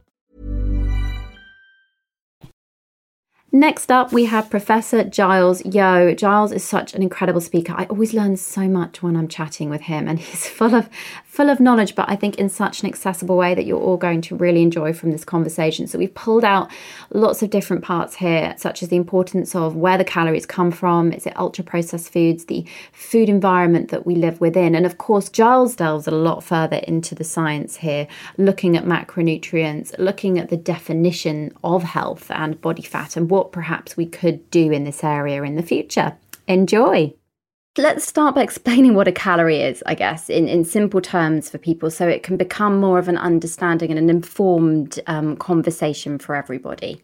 Next 3.51 3.91
up, 3.91 4.11
we 4.11 4.25
have 4.25 4.49
Professor 4.49 5.03
Giles 5.03 5.63
Yeo. 5.65 6.13
Giles 6.13 6.51
is 6.51 6.63
such 6.63 6.93
an 6.93 7.01
incredible 7.01 7.41
speaker. 7.41 7.73
I 7.77 7.85
always 7.85 8.13
learn 8.13 8.37
so 8.37 8.67
much 8.67 9.01
when 9.01 9.15
I'm 9.15 9.27
chatting 9.27 9.69
with 9.69 9.81
him, 9.81 10.07
and 10.07 10.19
he's 10.19 10.47
full 10.57 10.75
of 10.75 10.89
full 11.37 11.51
of 11.51 11.59
knowledge, 11.59 11.93
but 11.93 12.09
I 12.09 12.15
think 12.15 12.37
in 12.37 12.49
such 12.49 12.81
an 12.81 12.89
accessible 12.89 13.37
way 13.37 13.53
that 13.53 13.67
you're 13.67 13.79
all 13.79 13.95
going 13.95 14.21
to 14.21 14.35
really 14.35 14.63
enjoy 14.63 14.91
from 14.91 15.11
this 15.11 15.23
conversation. 15.23 15.85
So 15.85 15.99
we've 15.99 16.15
pulled 16.15 16.43
out 16.43 16.71
lots 17.11 17.43
of 17.43 17.51
different 17.51 17.83
parts 17.83 18.15
here, 18.15 18.55
such 18.57 18.81
as 18.81 18.89
the 18.89 18.95
importance 18.95 19.53
of 19.53 19.75
where 19.75 19.99
the 19.99 20.03
calories 20.03 20.47
come 20.47 20.71
from, 20.71 21.13
is 21.13 21.27
it 21.27 21.37
ultra 21.37 21.63
processed 21.63 22.11
foods, 22.11 22.45
the 22.45 22.65
food 22.91 23.29
environment 23.29 23.91
that 23.91 24.03
we 24.03 24.15
live 24.15 24.41
within, 24.41 24.73
and 24.73 24.87
of 24.87 24.97
course 24.97 25.29
Giles 25.29 25.75
delves 25.75 26.07
a 26.07 26.11
lot 26.11 26.43
further 26.43 26.77
into 26.77 27.13
the 27.13 27.23
science 27.23 27.75
here, 27.75 28.07
looking 28.39 28.75
at 28.75 28.85
macronutrients, 28.85 29.93
looking 29.99 30.39
at 30.39 30.49
the 30.49 30.57
definition 30.57 31.53
of 31.63 31.83
health 31.83 32.31
and 32.31 32.59
body 32.61 32.81
fat, 32.81 33.15
and 33.15 33.29
what 33.29 33.51
perhaps 33.51 33.95
we 33.95 34.07
could 34.07 34.49
do 34.49 34.71
in 34.71 34.85
this 34.85 35.03
area 35.03 35.43
in 35.43 35.55
the 35.55 35.61
future. 35.61 36.17
Enjoy! 36.47 37.13
Let's 37.79 38.07
start 38.07 38.33
by 38.33 38.41
explaining 38.41 38.95
what 38.95 39.07
a 39.07 39.11
calorie 39.11 39.61
is, 39.61 39.83
I 39.85 39.93
guess, 39.93 40.31
in, 40.31 40.47
in 40.47 40.65
simple 40.65 40.99
terms 40.99 41.47
for 41.47 41.59
people 41.59 41.91
so 41.91 42.07
it 42.07 42.23
can 42.23 42.35
become 42.35 42.79
more 42.79 42.97
of 42.97 43.07
an 43.07 43.17
understanding 43.17 43.91
and 43.91 43.99
an 43.99 44.09
informed 44.09 44.99
um, 45.05 45.37
conversation 45.37 46.17
for 46.17 46.35
everybody. 46.35 47.03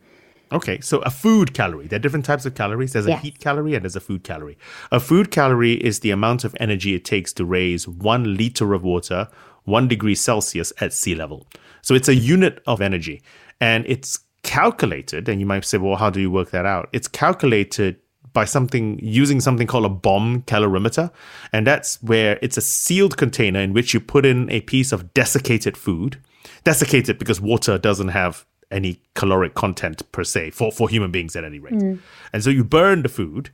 Okay, 0.52 0.80
so 0.82 1.00
a 1.00 1.12
food 1.12 1.54
calorie. 1.54 1.88
There 1.88 1.98
are 1.98 2.02
different 2.02 2.26
types 2.26 2.48
of 2.48 2.56
calories. 2.56 2.94
There's 2.94 3.06
a 3.06 3.10
yes. 3.10 3.22
heat 3.22 3.40
calorie 3.40 3.76
and 3.76 3.84
there's 3.84 3.96
a 3.96 4.02
food 4.02 4.24
calorie. 4.24 4.58
A 4.92 5.00
food 5.00 5.30
calorie 5.30 5.74
is 5.74 6.00
the 6.00 6.10
amount 6.10 6.44
of 6.44 6.56
energy 6.60 6.96
it 6.96 7.06
takes 7.06 7.34
to 7.34 7.46
raise 7.46 7.88
one 7.88 8.36
liter 8.36 8.74
of 8.74 8.84
water 8.84 9.28
one 9.66 9.88
degree 9.88 10.16
Celsius 10.16 10.74
at 10.82 10.92
sea 10.92 11.16
level. 11.16 11.48
So 11.82 11.96
it's 11.96 12.10
a 12.10 12.16
unit 12.16 12.62
of 12.68 12.82
energy 12.82 13.22
and 13.62 13.86
it's 13.88 14.20
calculated. 14.44 15.30
And 15.30 15.40
you 15.40 15.46
might 15.46 15.66
say, 15.66 15.78
well, 15.78 15.96
how 15.96 16.10
do 16.10 16.20
you 16.20 16.32
work 16.32 16.52
that 16.52 16.66
out? 16.66 16.90
It's 16.92 17.08
calculated 17.08 17.98
by 18.34 18.46
something 18.46 19.00
using 19.02 19.40
something 19.40 19.68
called 19.68 19.86
a 19.86 19.90
bomb 19.90 20.42
calorimeter. 20.44 21.12
And 21.52 21.66
that's 21.66 22.02
where 22.02 22.40
it's 22.42 22.58
a 22.58 22.62
sealed 22.62 23.18
container 23.18 23.60
in 23.60 23.74
which 23.74 23.94
you 23.94 24.00
put 24.00 24.26
in 24.26 24.50
a 24.50 24.62
piece 24.62 24.92
of 24.92 25.14
desiccated 25.14 25.78
food. 25.78 26.20
Desiccated 26.64 27.20
because 27.20 27.40
water 27.40 27.78
doesn't 27.78 28.10
have 28.10 28.46
any 28.72 29.00
caloric 29.14 29.54
content 29.54 30.12
per 30.12 30.24
se 30.24 30.50
for, 30.52 30.72
for 30.72 30.90
human 30.90 31.12
beings 31.12 31.36
at 31.36 31.44
any 31.44 31.60
rate. 31.60 31.74
Mm. 31.74 32.00
And 32.34 32.44
so 32.44 32.50
you 32.50 32.64
burn 32.64 33.04
the 33.04 33.10
food 33.10 33.52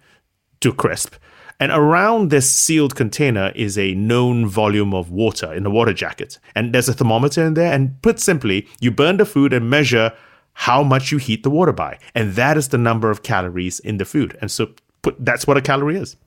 to 0.61 0.73
crisp. 0.73 1.15
And 1.59 1.71
around 1.73 2.29
this 2.29 2.49
sealed 2.49 2.95
container 2.95 3.51
is 3.53 3.77
a 3.77 3.93
known 3.93 4.47
volume 4.47 4.93
of 4.93 5.11
water 5.11 5.53
in 5.53 5.63
the 5.63 5.69
water 5.69 5.93
jacket. 5.93 6.39
And 6.55 6.73
there's 6.73 6.87
a 6.87 6.93
thermometer 6.93 7.43
in 7.45 7.55
there. 7.55 7.73
And 7.73 8.01
put 8.01 8.19
simply, 8.19 8.65
you 8.79 8.91
burn 8.91 9.17
the 9.17 9.25
food 9.25 9.51
and 9.51 9.69
measure 9.69 10.13
how 10.67 10.83
much 10.83 11.11
you 11.11 11.17
heat 11.17 11.43
the 11.43 11.49
water 11.49 11.71
by. 11.71 11.97
And 12.13 12.33
that 12.35 12.57
is 12.57 12.67
the 12.67 12.77
number 12.77 13.09
of 13.09 13.23
calories 13.23 13.79
in 13.79 13.97
the 13.97 14.05
food. 14.05 14.37
And 14.41 14.51
so 14.51 14.67
put, 15.01 15.15
that's 15.23 15.47
what 15.47 15.55
a 15.55 15.61
calorie 15.61 15.95
is. 15.95 16.17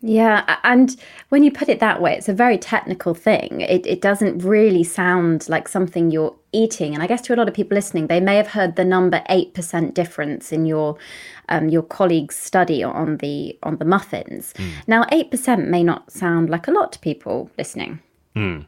Yeah, 0.00 0.56
and 0.64 0.96
when 1.30 1.42
you 1.44 1.50
put 1.50 1.68
it 1.68 1.80
that 1.80 2.00
way, 2.00 2.14
it's 2.14 2.28
a 2.28 2.34
very 2.34 2.58
technical 2.58 3.14
thing. 3.14 3.60
It, 3.60 3.86
it 3.86 4.00
doesn't 4.02 4.38
really 4.44 4.84
sound 4.84 5.48
like 5.48 5.68
something 5.68 6.10
you're 6.10 6.34
eating. 6.52 6.94
And 6.94 7.02
I 7.02 7.06
guess 7.06 7.22
to 7.22 7.34
a 7.34 7.36
lot 7.36 7.48
of 7.48 7.54
people 7.54 7.74
listening, 7.74 8.06
they 8.06 8.20
may 8.20 8.36
have 8.36 8.48
heard 8.48 8.76
the 8.76 8.84
number 8.84 9.22
eight 9.28 9.54
percent 9.54 9.94
difference 9.94 10.52
in 10.52 10.66
your 10.66 10.96
um, 11.48 11.68
your 11.70 11.82
colleague's 11.82 12.36
study 12.36 12.82
on 12.82 13.18
the 13.18 13.58
on 13.62 13.76
the 13.78 13.86
muffins. 13.86 14.52
Mm. 14.58 14.70
Now, 14.86 15.06
eight 15.10 15.30
percent 15.30 15.68
may 15.68 15.82
not 15.82 16.12
sound 16.12 16.50
like 16.50 16.68
a 16.68 16.72
lot 16.72 16.92
to 16.92 16.98
people 16.98 17.50
listening. 17.56 18.00
Mm. 18.36 18.66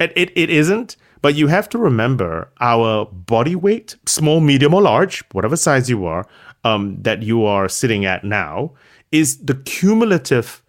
It, 0.00 0.12
it, 0.16 0.30
it 0.34 0.48
isn't, 0.48 0.96
but 1.22 1.34
you 1.34 1.46
have 1.48 1.68
to 1.70 1.78
remember 1.78 2.50
our 2.60 3.06
body 3.06 3.54
weight, 3.54 3.96
small, 4.06 4.40
medium, 4.40 4.74
or 4.74 4.82
large, 4.82 5.24
whatever 5.32 5.56
size 5.56 5.88
you 5.90 6.04
are, 6.06 6.26
um, 6.64 7.00
that 7.02 7.22
you 7.22 7.44
are 7.44 7.68
sitting 7.68 8.04
at 8.04 8.24
now, 8.24 8.72
is 9.12 9.38
the 9.38 9.54
cumulative 9.54 10.62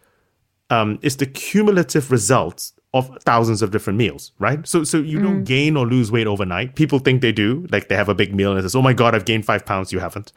um, 0.71 0.99
is 1.01 1.17
the 1.17 1.25
cumulative 1.25 2.11
result 2.11 2.71
of 2.91 3.15
thousands 3.21 3.61
of 3.61 3.69
different 3.69 3.97
meals, 3.99 4.31
right? 4.39 4.67
So 4.67 4.83
so 4.83 4.97
you 4.97 5.19
mm. 5.19 5.23
don't 5.23 5.43
gain 5.43 5.77
or 5.77 5.85
lose 5.85 6.11
weight 6.11 6.25
overnight. 6.25 6.75
People 6.75 6.97
think 6.97 7.21
they 7.21 7.31
do, 7.31 7.67
like 7.71 7.87
they 7.87 7.95
have 7.95 8.09
a 8.09 8.15
big 8.15 8.33
meal 8.33 8.49
and 8.49 8.59
it 8.59 8.63
says, 8.63 8.75
"Oh 8.75 8.81
my 8.81 8.93
god, 8.93 9.13
I've 9.13 9.25
gained 9.25 9.45
five 9.45 9.63
pounds." 9.63 9.93
You 9.93 9.99
haven't. 9.99 10.33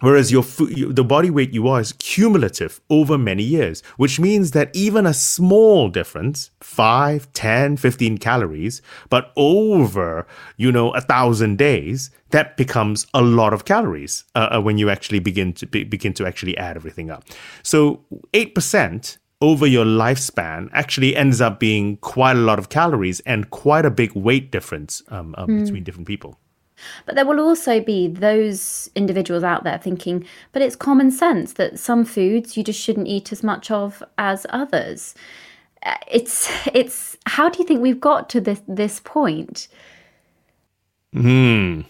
Whereas 0.00 0.30
your 0.30 0.44
food, 0.44 0.94
the 0.94 1.02
body 1.02 1.30
weight 1.30 1.52
you 1.52 1.66
are 1.66 1.80
is 1.80 1.92
cumulative 1.94 2.80
over 2.90 3.18
many 3.18 3.42
years, 3.42 3.82
which 3.96 4.20
means 4.20 4.52
that 4.52 4.70
even 4.72 5.04
a 5.04 5.14
small 5.14 5.88
difference, 5.88 6.50
5, 6.60 7.32
10, 7.32 7.76
15 7.78 8.18
calories, 8.18 8.82
but 9.08 9.32
over 9.36 10.28
you 10.56 10.70
know 10.70 10.94
a 10.94 11.00
thousand 11.00 11.58
days, 11.58 12.10
that 12.30 12.56
becomes 12.56 13.08
a 13.14 13.22
lot 13.22 13.52
of 13.52 13.64
calories 13.64 14.24
uh, 14.36 14.50
uh 14.52 14.60
when 14.60 14.78
you 14.78 14.90
actually 14.90 15.18
begin 15.18 15.52
to 15.54 15.66
be, 15.66 15.82
begin 15.82 16.12
to 16.12 16.24
actually 16.24 16.56
add 16.56 16.76
everything 16.76 17.10
up. 17.10 17.24
So 17.64 18.04
eight 18.32 18.54
percent 18.54 19.18
over 19.40 19.66
your 19.66 19.84
lifespan 19.84 20.70
actually 20.72 21.14
ends 21.14 21.40
up 21.40 21.60
being 21.60 21.98
quite 21.98 22.36
a 22.36 22.40
lot 22.40 22.58
of 22.58 22.68
calories 22.68 23.20
and 23.20 23.50
quite 23.50 23.84
a 23.84 23.90
big 23.90 24.12
weight 24.14 24.50
difference 24.50 25.02
um, 25.08 25.34
um, 25.36 25.48
mm. 25.48 25.64
between 25.64 25.84
different 25.84 26.06
people. 26.06 26.38
But 27.04 27.14
there 27.14 27.24
will 27.24 27.40
also 27.40 27.80
be 27.80 28.08
those 28.08 28.90
individuals 28.94 29.42
out 29.42 29.64
there 29.64 29.78
thinking, 29.78 30.26
but 30.52 30.62
it's 30.62 30.76
common 30.76 31.10
sense 31.10 31.54
that 31.54 31.78
some 31.78 32.04
foods 32.04 32.56
you 32.56 32.62
just 32.62 32.80
shouldn't 32.80 33.08
eat 33.08 33.32
as 33.32 33.42
much 33.42 33.70
of 33.70 34.02
as 34.18 34.46
others. 34.50 35.14
Uh, 35.82 35.96
it's 36.10 36.50
it's 36.74 37.16
how 37.26 37.48
do 37.48 37.58
you 37.58 37.64
think 37.64 37.80
we've 37.80 38.00
got 38.00 38.28
to 38.30 38.40
this 38.40 38.62
this 38.68 39.00
point? 39.00 39.68
Hmm. 41.12 41.82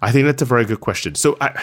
I 0.00 0.12
think 0.12 0.26
that's 0.26 0.42
a 0.42 0.44
very 0.46 0.64
good 0.64 0.80
question. 0.80 1.16
So 1.16 1.36
I 1.40 1.60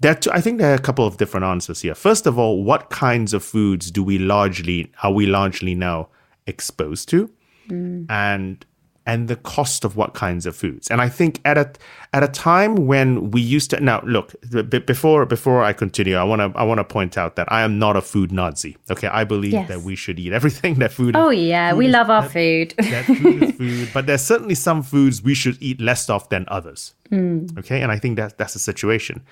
that 0.00 0.26
I 0.32 0.40
think 0.40 0.58
there 0.58 0.72
are 0.72 0.74
a 0.74 0.80
couple 0.80 1.06
of 1.06 1.16
different 1.16 1.44
answers 1.44 1.80
here. 1.80 1.94
First 1.94 2.26
of 2.26 2.38
all, 2.38 2.62
what 2.62 2.90
kinds 2.90 3.32
of 3.34 3.44
foods 3.44 3.90
do 3.90 4.02
we 4.02 4.18
largely 4.18 4.92
are 5.02 5.12
we 5.12 5.26
largely 5.26 5.74
now 5.74 6.08
exposed 6.46 7.08
to, 7.10 7.30
mm. 7.68 8.06
and 8.08 8.64
and 9.06 9.28
the 9.28 9.36
cost 9.36 9.84
of 9.84 9.96
what 9.96 10.14
kinds 10.14 10.46
of 10.46 10.56
foods. 10.56 10.90
And 10.90 11.00
I 11.00 11.08
think 11.08 11.40
at 11.44 11.56
a 11.56 11.70
at 12.12 12.24
a 12.24 12.28
time 12.28 12.86
when 12.86 13.30
we 13.30 13.40
used 13.40 13.70
to 13.70 13.80
now 13.80 14.02
look 14.04 14.34
before 14.68 15.24
before 15.24 15.62
I 15.62 15.72
continue, 15.72 16.16
I 16.16 16.24
want 16.24 16.40
to 16.40 16.58
I 16.58 16.64
want 16.64 16.78
to 16.78 16.84
point 16.84 17.16
out 17.16 17.36
that 17.36 17.50
I 17.50 17.62
am 17.62 17.78
not 17.78 17.96
a 17.96 18.00
food 18.00 18.32
Nazi. 18.32 18.76
Okay, 18.90 19.06
I 19.06 19.22
believe 19.24 19.52
yes. 19.52 19.68
that 19.68 19.82
we 19.82 19.94
should 19.94 20.18
eat 20.18 20.32
everything 20.32 20.74
that 20.80 20.92
food. 20.92 21.14
Oh 21.16 21.30
yeah, 21.30 21.70
food 21.70 21.78
we 21.78 21.86
is, 21.86 21.92
love 21.92 22.10
our 22.10 22.22
that, 22.22 22.32
food. 22.32 22.74
that 22.78 23.04
food 23.04 23.42
is 23.42 23.52
food, 23.52 23.90
but 23.94 24.06
there's 24.06 24.22
certainly 24.22 24.56
some 24.56 24.82
foods 24.82 25.22
we 25.22 25.34
should 25.34 25.56
eat 25.62 25.80
less 25.80 26.10
of 26.10 26.28
than 26.28 26.44
others. 26.48 26.94
Mm. 27.10 27.56
Okay, 27.58 27.80
and 27.82 27.92
I 27.92 27.98
think 27.98 28.16
that 28.16 28.36
that's 28.36 28.54
the 28.54 28.58
situation. 28.58 29.22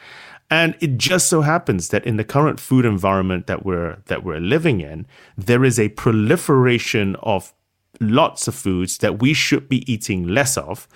And 0.51 0.77
it 0.81 0.99
just 0.99 1.29
so 1.29 1.41
happens 1.41 1.89
that 1.89 2.05
in 2.05 2.17
the 2.17 2.25
current 2.25 2.61
food 2.61 2.85
environment 2.85 3.47
that 3.47 3.65
we're 3.65 3.99
that 4.07 4.25
we're 4.25 4.41
living 4.41 4.81
in, 4.81 5.07
there 5.37 5.65
is 5.65 5.79
a 5.79 5.89
proliferation 5.91 7.17
of 7.17 7.53
lots 8.01 8.49
of 8.49 8.55
foods 8.55 8.99
that 8.99 9.21
we 9.21 9.35
should 9.35 9.69
be 9.69 9.91
eating 9.91 10.27
less 10.29 10.57
of. 10.57 10.87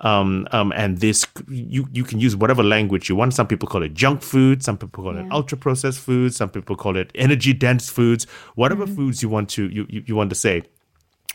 Um, 0.00 0.46
um, 0.52 0.72
and 0.76 0.98
this 0.98 1.26
you 1.48 1.88
you 1.90 2.04
can 2.04 2.20
use 2.20 2.36
whatever 2.36 2.62
language 2.62 3.08
you 3.08 3.16
want. 3.16 3.32
Some 3.34 3.46
people 3.46 3.68
call 3.68 3.82
it 3.82 3.94
junk 3.94 4.22
food. 4.22 4.62
Some 4.62 4.76
people 4.76 5.02
call 5.04 5.14
yeah. 5.14 5.24
it 5.24 5.32
ultra 5.32 5.56
processed 5.56 6.00
foods. 6.00 6.36
Some 6.36 6.50
people 6.50 6.76
call 6.76 6.96
it 6.96 7.10
energy 7.14 7.52
dense 7.52 7.88
foods. 7.88 8.26
Whatever 8.56 8.84
mm-hmm. 8.84 8.96
foods 8.96 9.22
you 9.22 9.30
want 9.30 9.48
to 9.50 9.68
you, 9.68 9.86
you, 9.88 10.02
you 10.06 10.14
want 10.14 10.30
to 10.30 10.36
say 10.36 10.64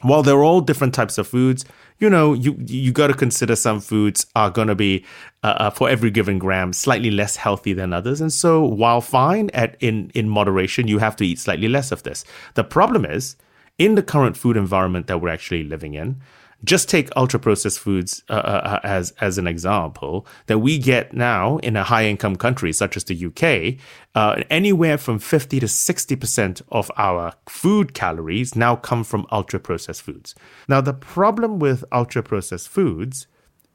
while 0.01 0.23
they're 0.23 0.43
all 0.43 0.61
different 0.61 0.93
types 0.93 1.17
of 1.17 1.27
foods, 1.27 1.65
you 1.99 2.09
know, 2.09 2.33
you 2.33 2.55
you 2.65 2.91
got 2.91 3.07
to 3.07 3.13
consider 3.13 3.55
some 3.55 3.79
foods 3.79 4.25
are 4.35 4.49
going 4.49 4.67
to 4.67 4.75
be 4.75 5.05
uh, 5.43 5.55
uh, 5.57 5.69
for 5.69 5.89
every 5.89 6.09
given 6.09 6.39
gram 6.39 6.73
slightly 6.73 7.11
less 7.11 7.35
healthy 7.35 7.73
than 7.73 7.93
others, 7.93 8.21
and 8.21 8.33
so 8.33 8.63
while 8.63 9.01
fine 9.01 9.49
at 9.53 9.77
in 9.79 10.11
in 10.15 10.27
moderation, 10.27 10.87
you 10.87 10.97
have 10.99 11.15
to 11.17 11.25
eat 11.25 11.39
slightly 11.39 11.67
less 11.67 11.91
of 11.91 12.03
this. 12.03 12.25
The 12.55 12.63
problem 12.63 13.05
is 13.05 13.35
in 13.77 13.95
the 13.95 14.03
current 14.03 14.37
food 14.37 14.57
environment 14.57 15.07
that 15.07 15.21
we're 15.21 15.29
actually 15.29 15.63
living 15.63 15.93
in 15.93 16.21
just 16.63 16.89
take 16.89 17.09
ultra 17.15 17.39
processed 17.39 17.79
foods 17.79 18.23
uh, 18.29 18.33
uh, 18.33 18.35
uh, 18.37 18.79
as 18.83 19.11
as 19.21 19.37
an 19.37 19.47
example 19.47 20.27
that 20.45 20.59
we 20.59 20.77
get 20.77 21.13
now 21.13 21.57
in 21.57 21.75
a 21.75 21.83
high 21.83 22.05
income 22.05 22.35
country 22.35 22.71
such 22.71 22.95
as 22.95 23.03
the 23.05 23.25
UK. 23.25 23.81
Uh, 24.13 24.43
anywhere 24.49 24.97
from 24.97 25.19
fifty 25.19 25.59
to 25.59 25.67
sixty 25.67 26.15
percent 26.15 26.61
of 26.69 26.91
our 26.97 27.33
food 27.47 27.93
calories 27.93 28.55
now 28.55 28.75
come 28.75 29.03
from 29.03 29.25
ultra 29.31 29.59
processed 29.59 30.01
foods. 30.01 30.35
Now 30.67 30.81
the 30.81 30.93
problem 30.93 31.59
with 31.59 31.83
ultra 31.91 32.21
processed 32.21 32.69
foods 32.69 33.27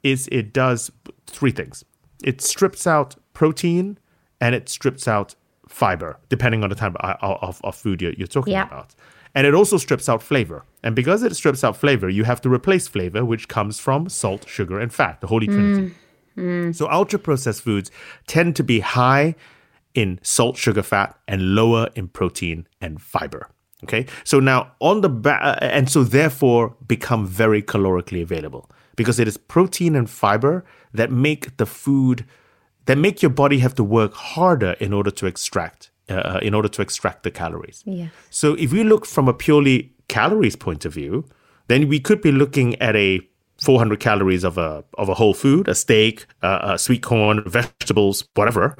is 0.03 0.29
it 0.31 0.53
does 0.53 0.91
three 1.25 1.51
things. 1.51 1.83
It 2.23 2.41
strips 2.41 2.87
out 2.87 3.15
protein 3.33 3.97
and 4.39 4.55
it 4.55 4.69
strips 4.69 5.07
out 5.07 5.35
fiber, 5.67 6.19
depending 6.29 6.63
on 6.63 6.69
the 6.69 6.75
type 6.75 6.95
of, 6.95 7.37
of, 7.41 7.61
of 7.63 7.75
food 7.75 8.01
you're, 8.01 8.13
you're 8.13 8.27
talking 8.27 8.53
yeah. 8.53 8.67
about. 8.67 8.95
And 9.37 9.45
it 9.45 9.53
also 9.53 9.77
strips 9.77 10.09
out 10.09 10.23
flavor. 10.23 10.65
And 10.81 10.95
because 10.95 11.21
it 11.21 11.35
strips 11.35 11.63
out 11.63 11.77
flavor, 11.77 12.09
you 12.09 12.23
have 12.23 12.41
to 12.41 12.49
replace 12.49 12.87
flavor, 12.87 13.23
which 13.23 13.47
comes 13.47 13.79
from 13.79 14.09
salt, 14.09 14.49
sugar, 14.49 14.79
and 14.79 14.91
fat, 14.91 15.21
the 15.21 15.27
holy 15.27 15.45
trinity. 15.45 15.93
Mm. 16.35 16.75
So 16.75 16.89
ultra 16.89 17.19
processed 17.19 17.61
foods 17.61 17.91
tend 18.25 18.55
to 18.55 18.63
be 18.63 18.79
high 18.79 19.35
in 19.93 20.19
salt, 20.23 20.57
sugar, 20.57 20.81
fat, 20.81 21.19
and 21.27 21.53
lower 21.53 21.89
in 21.93 22.07
protein 22.07 22.67
and 22.81 22.99
fiber. 22.99 23.51
Okay. 23.83 24.07
So 24.23 24.39
now 24.39 24.71
on 24.79 25.01
the 25.01 25.09
back, 25.09 25.39
uh, 25.43 25.63
and 25.63 25.87
so 25.87 26.03
therefore 26.03 26.75
become 26.87 27.27
very 27.27 27.61
calorically 27.61 28.23
available 28.23 28.71
because 28.95 29.19
it 29.19 29.27
is 29.27 29.37
protein 29.37 29.95
and 29.95 30.09
fiber 30.09 30.65
that 30.95 31.11
make 31.11 31.57
the 31.57 31.67
food, 31.67 32.25
that 32.85 32.97
make 32.97 33.21
your 33.21 33.29
body 33.29 33.59
have 33.59 33.75
to 33.75 33.83
work 33.83 34.15
harder 34.15 34.71
in 34.79 34.93
order 34.93 35.11
to 35.11 35.27
extract 35.27 35.91
uh, 36.09 36.39
in 36.41 36.53
order 36.53 36.67
to 36.69 36.81
extract 36.81 37.23
the 37.23 37.31
calories. 37.31 37.83
Yeah. 37.85 38.07
So 38.29 38.53
if 38.55 38.71
we 38.71 38.83
look 38.83 39.05
from 39.05 39.27
a 39.27 39.33
purely 39.33 39.93
calories 40.07 40.55
point 40.55 40.85
of 40.85 40.93
view, 40.93 41.25
then 41.67 41.87
we 41.87 41.99
could 41.99 42.21
be 42.21 42.31
looking 42.31 42.75
at 42.81 42.95
a 42.95 43.21
400 43.59 43.99
calories 43.99 44.43
of 44.43 44.57
a 44.57 44.83
of 44.97 45.09
a 45.09 45.15
whole 45.15 45.33
food, 45.33 45.67
a 45.67 45.75
steak, 45.75 46.25
uh, 46.43 46.59
a 46.61 46.77
sweet 46.77 47.01
corn, 47.01 47.43
vegetables, 47.45 48.27
whatever, 48.35 48.77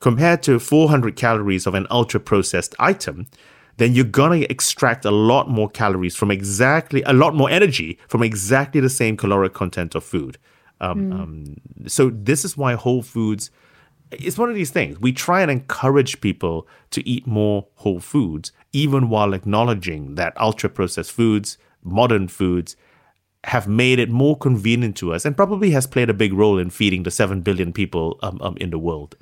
compared 0.00 0.42
to 0.42 0.58
400 0.58 1.16
calories 1.16 1.66
of 1.66 1.74
an 1.74 1.86
ultra 1.90 2.20
processed 2.20 2.74
item, 2.78 3.26
then 3.76 3.94
you're 3.94 4.04
gonna 4.04 4.46
extract 4.50 5.04
a 5.04 5.10
lot 5.10 5.48
more 5.48 5.68
calories 5.68 6.16
from 6.16 6.30
exactly 6.30 7.02
a 7.02 7.12
lot 7.12 7.34
more 7.34 7.50
energy 7.50 7.98
from 8.08 8.22
exactly 8.22 8.80
the 8.80 8.90
same 8.90 9.16
caloric 9.16 9.54
content 9.54 9.94
of 9.94 10.04
food. 10.04 10.38
Um, 10.80 11.10
mm. 11.10 11.12
um, 11.12 11.56
so 11.86 12.10
this 12.10 12.44
is 12.44 12.56
why 12.56 12.74
whole 12.74 13.02
foods 13.02 13.50
it's 14.10 14.38
one 14.38 14.48
of 14.48 14.54
these 14.54 14.70
things. 14.70 15.00
We 15.00 15.12
try 15.12 15.42
and 15.42 15.50
encourage 15.50 16.20
people 16.20 16.68
to 16.90 17.06
eat 17.08 17.26
more 17.26 17.66
whole 17.76 18.00
foods, 18.00 18.52
even 18.72 19.08
while 19.08 19.34
acknowledging 19.34 20.14
that 20.14 20.38
ultra 20.40 20.68
processed 20.68 21.12
foods, 21.12 21.58
modern 21.82 22.28
foods, 22.28 22.76
have 23.44 23.68
made 23.68 23.98
it 23.98 24.10
more 24.10 24.36
convenient 24.36 24.96
to 24.96 25.12
us 25.12 25.24
and 25.24 25.36
probably 25.36 25.70
has 25.70 25.86
played 25.86 26.10
a 26.10 26.14
big 26.14 26.32
role 26.32 26.58
in 26.58 26.68
feeding 26.70 27.04
the 27.04 27.10
7 27.10 27.42
billion 27.42 27.72
people 27.72 28.18
um, 28.22 28.38
um, 28.40 28.56
in 28.56 28.70
the 28.70 28.78
world. 28.78 29.16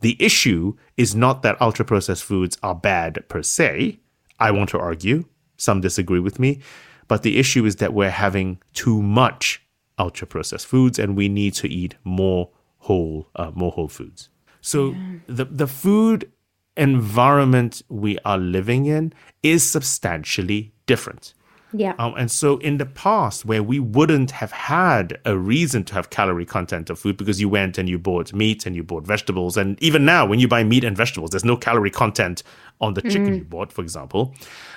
The 0.00 0.16
issue 0.18 0.76
is 0.96 1.14
not 1.14 1.42
that 1.42 1.60
ultra 1.60 1.84
processed 1.84 2.24
foods 2.24 2.56
are 2.62 2.74
bad 2.74 3.24
per 3.28 3.42
se. 3.42 4.00
I 4.38 4.50
want 4.50 4.70
to 4.70 4.78
argue. 4.78 5.24
Some 5.58 5.80
disagree 5.80 6.20
with 6.20 6.38
me. 6.38 6.60
But 7.08 7.22
the 7.22 7.38
issue 7.38 7.64
is 7.64 7.76
that 7.76 7.94
we're 7.94 8.10
having 8.10 8.60
too 8.72 9.02
much 9.02 9.62
ultra 9.98 10.26
processed 10.26 10.66
foods 10.66 10.98
and 10.98 11.16
we 11.16 11.28
need 11.28 11.54
to 11.54 11.68
eat 11.68 11.94
more 12.04 12.50
whole 12.86 13.28
uh, 13.34 13.50
more 13.54 13.72
whole 13.72 13.88
foods. 13.88 14.28
So 14.60 14.90
yeah. 14.90 14.96
the 15.26 15.44
the 15.44 15.66
food 15.66 16.30
environment 16.76 17.82
we 17.88 18.18
are 18.24 18.38
living 18.38 18.86
in 18.86 19.12
is 19.42 19.68
substantially 19.68 20.72
different. 20.86 21.34
Yeah. 21.72 21.94
Um, 21.98 22.14
and 22.16 22.30
so 22.30 22.58
in 22.58 22.78
the 22.78 22.86
past, 22.86 23.44
where 23.44 23.62
we 23.62 23.80
wouldn't 23.80 24.30
have 24.30 24.52
had 24.52 25.18
a 25.24 25.36
reason 25.36 25.84
to 25.84 25.94
have 25.94 26.10
calorie 26.10 26.46
content 26.46 26.90
of 26.90 26.98
food 26.98 27.16
because 27.16 27.40
you 27.40 27.48
went 27.48 27.76
and 27.76 27.88
you 27.88 27.98
bought 27.98 28.32
meat 28.32 28.66
and 28.66 28.76
you 28.76 28.84
bought 28.84 29.06
vegetables, 29.06 29.56
and 29.56 29.82
even 29.82 30.04
now 30.04 30.24
when 30.24 30.38
you 30.38 30.48
buy 30.48 30.62
meat 30.64 30.84
and 30.84 30.96
vegetables, 30.96 31.30
there's 31.30 31.44
no 31.44 31.56
calorie 31.56 31.90
content 31.90 32.42
on 32.80 32.94
the 32.94 33.02
chicken 33.02 33.28
mm. 33.28 33.38
you 33.38 33.44
bought, 33.44 33.72
for 33.72 33.82
example. 33.82 34.34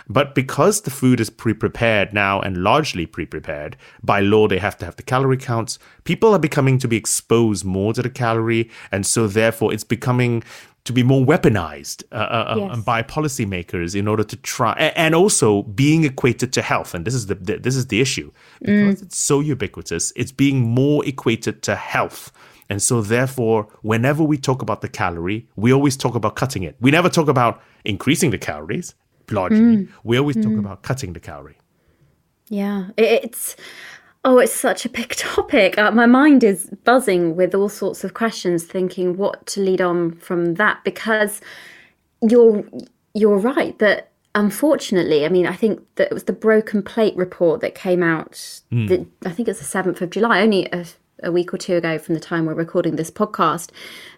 But 0.07 0.33
because 0.33 0.81
the 0.81 0.89
food 0.89 1.19
is 1.19 1.29
pre-prepared 1.29 2.13
now 2.13 2.39
and 2.41 2.63
largely 2.63 3.05
pre-prepared, 3.05 3.77
by 4.03 4.19
law 4.21 4.47
they 4.47 4.59
have 4.59 4.77
to 4.79 4.85
have 4.85 4.95
the 4.95 5.03
calorie 5.03 5.38
counts. 5.38 5.79
People 6.03 6.33
are 6.33 6.39
becoming 6.39 6.79
to 6.79 6.88
be 6.88 6.97
exposed 6.97 7.65
more 7.65 7.93
to 7.93 8.01
the 8.01 8.09
calorie, 8.09 8.69
and 8.91 9.05
so 9.05 9.27
therefore 9.27 9.73
it's 9.73 9.83
becoming 9.83 10.43
to 10.85 10.93
be 10.93 11.03
more 11.03 11.23
weaponized 11.23 12.03
uh, 12.12 12.15
uh, 12.15 12.19
uh 12.19 12.55
yes. 12.57 12.79
by 12.83 13.03
policymakers 13.03 13.95
in 13.95 14.07
order 14.07 14.23
to 14.23 14.35
try 14.38 14.73
and 14.95 15.13
also 15.13 15.63
being 15.63 16.03
equated 16.03 16.51
to 16.53 16.62
health 16.62 16.95
and 16.95 17.05
this 17.05 17.13
is 17.13 17.27
the, 17.27 17.35
the 17.35 17.57
this 17.57 17.75
is 17.75 17.88
the 17.88 18.01
issue 18.01 18.31
because 18.59 18.95
mm. 18.95 19.03
it's 19.03 19.17
so 19.17 19.39
ubiquitous 19.39 20.12
it's 20.15 20.31
being 20.31 20.62
more 20.62 21.05
equated 21.05 21.62
to 21.62 21.75
health 21.75 22.31
and 22.69 22.82
so 22.82 23.01
therefore 23.01 23.67
whenever 23.82 24.23
we 24.23 24.38
talk 24.38 24.62
about 24.62 24.82
the 24.82 24.89
calorie 24.89 25.47
we 25.55 25.73
always 25.73 25.97
talk 25.97 26.15
about 26.15 26.36
cutting 26.36 26.63
it 26.63 26.75
we 26.79 26.91
never 26.91 27.10
talk 27.10 27.27
about 27.27 27.62
increasing 27.86 28.32
the 28.32 28.38
calories 28.38 28.95
largely 29.32 29.60
mm. 29.60 29.89
we 30.03 30.17
always 30.17 30.36
mm. 30.36 30.43
talk 30.43 30.58
about 30.58 30.82
cutting 30.82 31.13
the 31.13 31.19
calorie 31.19 31.58
yeah 32.49 32.88
it's 32.97 33.55
Oh, 34.25 34.38
it's 34.38 34.53
such 34.53 34.86
a 34.86 34.89
big 34.89 35.10
topic. 35.15 35.77
Uh, 35.77 35.91
my 35.91 36.05
mind 36.05 36.43
is 36.43 36.69
buzzing 36.84 37.36
with 37.36 37.55
all 37.55 37.69
sorts 37.69 38.03
of 38.03 38.13
questions, 38.13 38.65
thinking 38.65 39.17
what 39.17 39.45
to 39.47 39.62
lead 39.62 39.82
on 39.82 40.12
from 40.15 40.55
that. 40.55 40.84
Because 40.84 41.41
you're 42.21 42.63
you're 43.13 43.38
right 43.38 43.77
that 43.79 44.12
unfortunately, 44.36 45.25
I 45.25 45.29
mean, 45.29 45.47
I 45.47 45.55
think 45.55 45.82
that 45.95 46.08
it 46.08 46.13
was 46.13 46.25
the 46.25 46.34
broken 46.34 46.84
plate 46.84 47.15
report 47.15 47.62
that 47.62 47.75
came 47.75 48.03
out. 48.03 48.32
Mm. 48.71 48.88
The, 48.88 49.27
I 49.27 49.32
think 49.32 49.47
it's 49.47 49.60
the 49.60 49.65
seventh 49.65 50.01
of 50.01 50.10
July, 50.10 50.41
only 50.41 50.65
a, 50.67 50.86
a, 51.23 51.32
week 51.32 51.53
or 51.53 51.58
two 51.58 51.75
ago 51.75 51.97
from 51.97 52.15
the 52.15 52.21
time 52.21 52.45
we're 52.45 52.53
recording 52.53 52.95
this 52.95 53.12
podcast, 53.12 53.71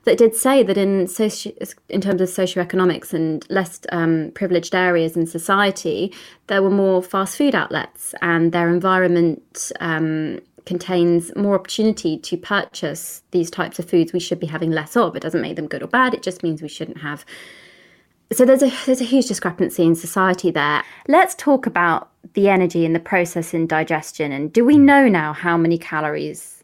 that 0.03 0.17
did 0.17 0.35
say 0.35 0.63
that 0.63 0.77
in 0.77 1.05
soci- 1.05 1.73
in 1.89 2.01
terms 2.01 2.21
of 2.21 2.29
socioeconomics 2.29 3.13
and 3.13 3.45
less 3.49 3.79
um, 3.91 4.31
privileged 4.33 4.75
areas 4.75 5.15
in 5.15 5.25
society, 5.25 6.13
there 6.47 6.61
were 6.61 6.69
more 6.69 7.01
fast 7.01 7.37
food 7.37 7.55
outlets, 7.55 8.13
and 8.21 8.51
their 8.51 8.69
environment. 8.69 9.71
Um, 9.79 10.39
contains 10.63 11.35
more 11.35 11.55
opportunity 11.55 12.19
to 12.19 12.37
purchase 12.37 13.23
these 13.31 13.49
types 13.49 13.79
of 13.79 13.89
foods 13.89 14.13
we 14.13 14.19
should 14.19 14.39
be 14.39 14.45
having 14.45 14.69
less 14.69 14.95
of 14.95 15.15
it 15.15 15.23
doesn't 15.23 15.41
make 15.41 15.55
them 15.55 15.65
good 15.65 15.81
or 15.81 15.87
bad 15.87 16.13
it 16.13 16.21
just 16.21 16.43
means 16.43 16.61
we 16.61 16.67
shouldn't 16.67 16.99
have 16.99 17.25
so 18.33 18.45
there's 18.45 18.63
a 18.63 18.71
there's 18.85 19.01
a 19.01 19.05
huge 19.05 19.27
discrepancy 19.27 19.83
in 19.83 19.95
society 19.95 20.51
there. 20.51 20.83
Let's 21.07 21.35
talk 21.35 21.65
about 21.65 22.09
the 22.33 22.47
energy 22.47 22.85
and 22.85 22.95
the 22.95 22.99
process 22.99 23.53
in 23.53 23.67
digestion 23.67 24.31
and 24.31 24.53
do 24.53 24.63
we 24.63 24.77
know 24.77 25.07
now 25.07 25.33
how 25.33 25.57
many 25.57 25.77
calories 25.77 26.60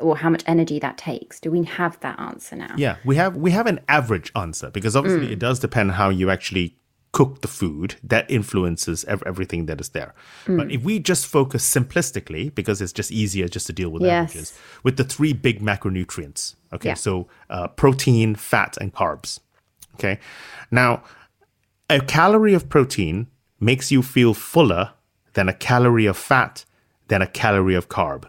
or 0.00 0.16
how 0.16 0.30
much 0.30 0.42
energy 0.46 0.78
that 0.78 0.98
takes? 0.98 1.40
Do 1.40 1.50
we 1.50 1.64
have 1.64 1.98
that 2.00 2.18
answer 2.18 2.56
now? 2.56 2.74
Yeah, 2.76 2.96
we 3.04 3.16
have 3.16 3.36
we 3.36 3.50
have 3.50 3.66
an 3.66 3.80
average 3.88 4.32
answer 4.34 4.70
because 4.70 4.96
obviously 4.96 5.28
mm. 5.28 5.32
it 5.32 5.38
does 5.38 5.60
depend 5.60 5.92
how 5.92 6.08
you 6.08 6.30
actually 6.30 6.76
cook 7.12 7.40
the 7.40 7.48
food 7.48 7.96
that 8.02 8.30
influences 8.30 9.04
ev- 9.04 9.22
everything 9.24 9.66
that 9.66 9.80
is 9.80 9.90
there. 9.90 10.14
Mm. 10.44 10.58
But 10.58 10.70
if 10.70 10.82
we 10.82 10.98
just 10.98 11.26
focus 11.26 11.68
simplistically, 11.68 12.54
because 12.54 12.82
it's 12.82 12.92
just 12.92 13.10
easier 13.10 13.48
just 13.48 13.66
to 13.68 13.72
deal 13.72 13.88
with 13.90 14.02
yes. 14.02 14.30
averages, 14.30 14.58
with 14.82 14.96
the 14.96 15.04
three 15.04 15.32
big 15.32 15.60
macronutrients. 15.60 16.56
Okay, 16.72 16.90
yeah. 16.90 16.94
so 16.94 17.26
uh, 17.48 17.68
protein, 17.68 18.34
fat, 18.34 18.76
and 18.80 18.92
carbs. 18.92 19.40
Okay. 19.94 20.18
Now, 20.70 21.04
a 21.88 22.00
calorie 22.00 22.52
of 22.52 22.68
protein 22.68 23.28
makes 23.60 23.90
you 23.90 24.02
feel 24.02 24.34
fuller 24.34 24.92
than 25.32 25.48
a 25.48 25.54
calorie 25.54 26.06
of 26.06 26.18
fat, 26.18 26.66
than 27.08 27.22
a 27.22 27.26
calorie 27.26 27.74
of 27.74 27.88
carb 27.88 28.28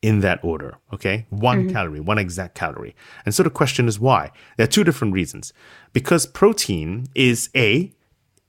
in 0.00 0.20
that 0.20 0.38
order. 0.42 0.78
Okay. 0.92 1.26
One 1.30 1.64
mm-hmm. 1.64 1.72
calorie, 1.72 2.00
one 2.00 2.18
exact 2.18 2.54
calorie. 2.54 2.94
And 3.24 3.34
so 3.34 3.42
the 3.42 3.50
question 3.50 3.88
is 3.88 3.98
why? 3.98 4.30
There 4.56 4.64
are 4.64 4.68
two 4.68 4.84
different 4.84 5.14
reasons. 5.14 5.52
Because 5.92 6.26
protein 6.26 7.06
is 7.14 7.50
A, 7.56 7.92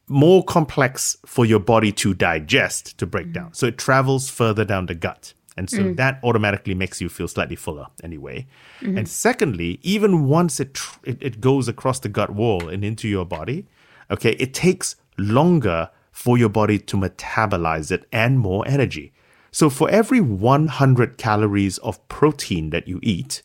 more 0.07 0.43
complex 0.43 1.17
for 1.25 1.45
your 1.45 1.59
body 1.59 1.91
to 1.93 2.13
digest, 2.13 2.97
to 2.97 3.05
break 3.05 3.27
mm-hmm. 3.27 3.33
down. 3.33 3.53
So 3.53 3.67
it 3.67 3.77
travels 3.77 4.29
further 4.29 4.65
down 4.65 4.85
the 4.87 4.95
gut. 4.95 5.33
And 5.57 5.69
so 5.69 5.79
mm. 5.79 5.97
that 5.97 6.21
automatically 6.23 6.73
makes 6.73 7.01
you 7.01 7.09
feel 7.09 7.27
slightly 7.27 7.57
fuller 7.57 7.87
anyway. 8.01 8.47
Mm-hmm. 8.79 8.97
And 8.97 9.09
secondly, 9.09 9.79
even 9.81 10.25
once 10.25 10.61
it, 10.61 10.73
tr- 10.75 10.99
it, 11.03 11.17
it 11.19 11.41
goes 11.41 11.67
across 11.67 11.99
the 11.99 12.07
gut 12.07 12.29
wall 12.29 12.69
and 12.69 12.85
into 12.85 13.09
your 13.09 13.25
body, 13.25 13.67
okay, 14.09 14.31
it 14.39 14.53
takes 14.53 14.95
longer 15.17 15.89
for 16.13 16.37
your 16.37 16.47
body 16.47 16.79
to 16.79 16.95
metabolize 16.95 17.91
it 17.91 18.07
and 18.13 18.39
more 18.39 18.65
energy. 18.69 19.11
So 19.51 19.69
for 19.69 19.89
every 19.89 20.21
100 20.21 21.17
calories 21.17 21.77
of 21.79 22.05
protein 22.07 22.69
that 22.69 22.87
you 22.87 22.99
eat, 23.01 23.41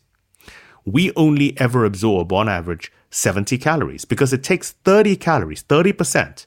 we 0.85 1.11
only 1.15 1.59
ever 1.59 1.83
absorb 1.83 2.31
on 2.31 2.47
average 2.47 2.91
70 3.09 3.57
calories 3.57 4.05
because 4.05 4.33
it 4.33 4.43
takes 4.43 4.71
30 4.83 5.15
calories, 5.15 5.63
30% 5.63 6.45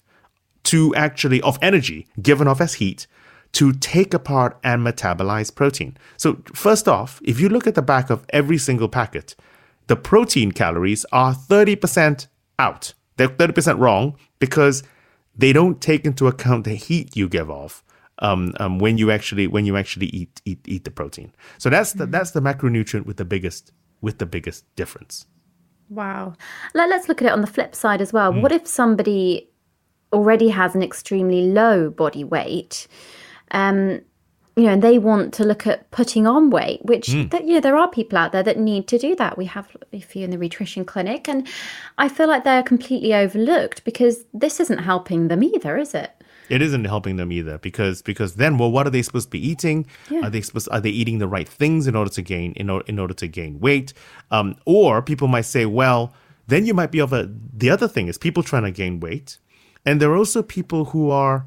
to 0.64 0.94
actually 0.94 1.40
of 1.42 1.58
energy 1.62 2.06
given 2.20 2.46
off 2.46 2.60
as 2.60 2.74
heat 2.74 3.06
to 3.52 3.72
take 3.72 4.12
apart 4.12 4.58
and 4.62 4.86
metabolize 4.86 5.54
protein. 5.54 5.96
So, 6.16 6.42
first 6.54 6.86
off, 6.86 7.20
if 7.24 7.40
you 7.40 7.48
look 7.48 7.66
at 7.66 7.74
the 7.74 7.82
back 7.82 8.10
of 8.10 8.26
every 8.28 8.58
single 8.58 8.88
packet, 8.88 9.34
the 9.86 9.96
protein 9.96 10.52
calories 10.52 11.06
are 11.12 11.34
30% 11.34 12.26
out. 12.58 12.92
They're 13.16 13.28
30% 13.28 13.78
wrong 13.78 14.16
because 14.38 14.82
they 15.34 15.52
don't 15.52 15.80
take 15.80 16.04
into 16.04 16.26
account 16.26 16.64
the 16.64 16.74
heat 16.74 17.16
you 17.16 17.28
give 17.28 17.50
off 17.50 17.82
um, 18.20 18.54
um, 18.60 18.78
when 18.78 18.98
you 18.98 19.10
actually 19.10 19.46
when 19.46 19.64
you 19.66 19.76
actually 19.76 20.06
eat 20.06 20.42
eat, 20.44 20.60
eat 20.66 20.84
the 20.84 20.90
protein. 20.90 21.32
So 21.58 21.70
that's 21.70 21.92
the 21.92 22.06
that's 22.06 22.32
the 22.32 22.40
macronutrient 22.40 23.06
with 23.06 23.16
the 23.16 23.24
biggest 23.24 23.72
with 24.00 24.18
the 24.18 24.26
biggest 24.26 24.64
difference. 24.76 25.26
Wow. 25.90 26.34
Let, 26.74 26.92
us 26.92 27.08
look 27.08 27.22
at 27.22 27.26
it 27.28 27.32
on 27.32 27.40
the 27.40 27.46
flip 27.46 27.74
side 27.74 28.02
as 28.02 28.12
well. 28.12 28.30
Mm. 28.30 28.42
What 28.42 28.52
if 28.52 28.66
somebody 28.66 29.48
already 30.12 30.50
has 30.50 30.74
an 30.74 30.82
extremely 30.82 31.50
low 31.50 31.88
body 31.88 32.24
weight? 32.24 32.86
um, 33.52 34.00
you 34.56 34.64
know, 34.64 34.72
and 34.72 34.82
they 34.82 34.98
want 34.98 35.32
to 35.34 35.44
look 35.44 35.66
at 35.68 35.88
putting 35.92 36.26
on 36.26 36.50
weight, 36.50 36.84
which 36.84 37.08
mm. 37.08 37.30
that, 37.30 37.44
you 37.44 37.54
know 37.54 37.60
there 37.60 37.76
are 37.76 37.88
people 37.88 38.18
out 38.18 38.32
there 38.32 38.42
that 38.42 38.58
need 38.58 38.88
to 38.88 38.98
do 38.98 39.14
that. 39.16 39.38
We 39.38 39.44
have 39.44 39.76
a 39.92 40.00
few 40.00 40.24
in 40.24 40.30
the 40.30 40.36
nutrition 40.36 40.84
clinic, 40.84 41.28
and 41.28 41.46
I 41.96 42.08
feel 42.08 42.26
like 42.26 42.42
they're 42.42 42.64
completely 42.64 43.14
overlooked 43.14 43.84
because 43.84 44.24
this 44.34 44.58
isn't 44.58 44.78
helping 44.78 45.28
them 45.28 45.44
either, 45.44 45.76
is 45.76 45.94
it? 45.94 46.17
It 46.48 46.62
isn't 46.62 46.84
helping 46.84 47.16
them 47.16 47.30
either 47.32 47.58
because 47.58 48.02
because 48.02 48.36
then 48.36 48.58
well, 48.58 48.70
what 48.70 48.86
are 48.86 48.90
they 48.90 49.02
supposed 49.02 49.26
to 49.26 49.30
be 49.30 49.46
eating? 49.46 49.86
Yeah. 50.10 50.26
Are 50.26 50.30
they 50.30 50.40
supposed 50.40 50.68
are 50.70 50.80
they 50.80 50.90
eating 50.90 51.18
the 51.18 51.28
right 51.28 51.48
things 51.48 51.86
in 51.86 51.94
order 51.94 52.10
to 52.10 52.22
gain 52.22 52.52
in, 52.52 52.70
order, 52.70 52.84
in 52.86 52.98
order 52.98 53.14
to 53.14 53.26
gain 53.26 53.60
weight? 53.60 53.92
Um, 54.30 54.56
or 54.64 55.02
people 55.02 55.28
might 55.28 55.42
say, 55.42 55.66
well, 55.66 56.14
then 56.46 56.66
you 56.66 56.74
might 56.74 56.90
be 56.90 56.98
of 56.98 57.12
a. 57.12 57.30
The 57.52 57.70
other 57.70 57.88
thing 57.88 58.08
is 58.08 58.18
people 58.18 58.42
trying 58.42 58.64
to 58.64 58.70
gain 58.70 59.00
weight, 59.00 59.38
and 59.84 60.00
there 60.00 60.10
are 60.10 60.16
also 60.16 60.42
people 60.42 60.86
who 60.86 61.10
are 61.10 61.46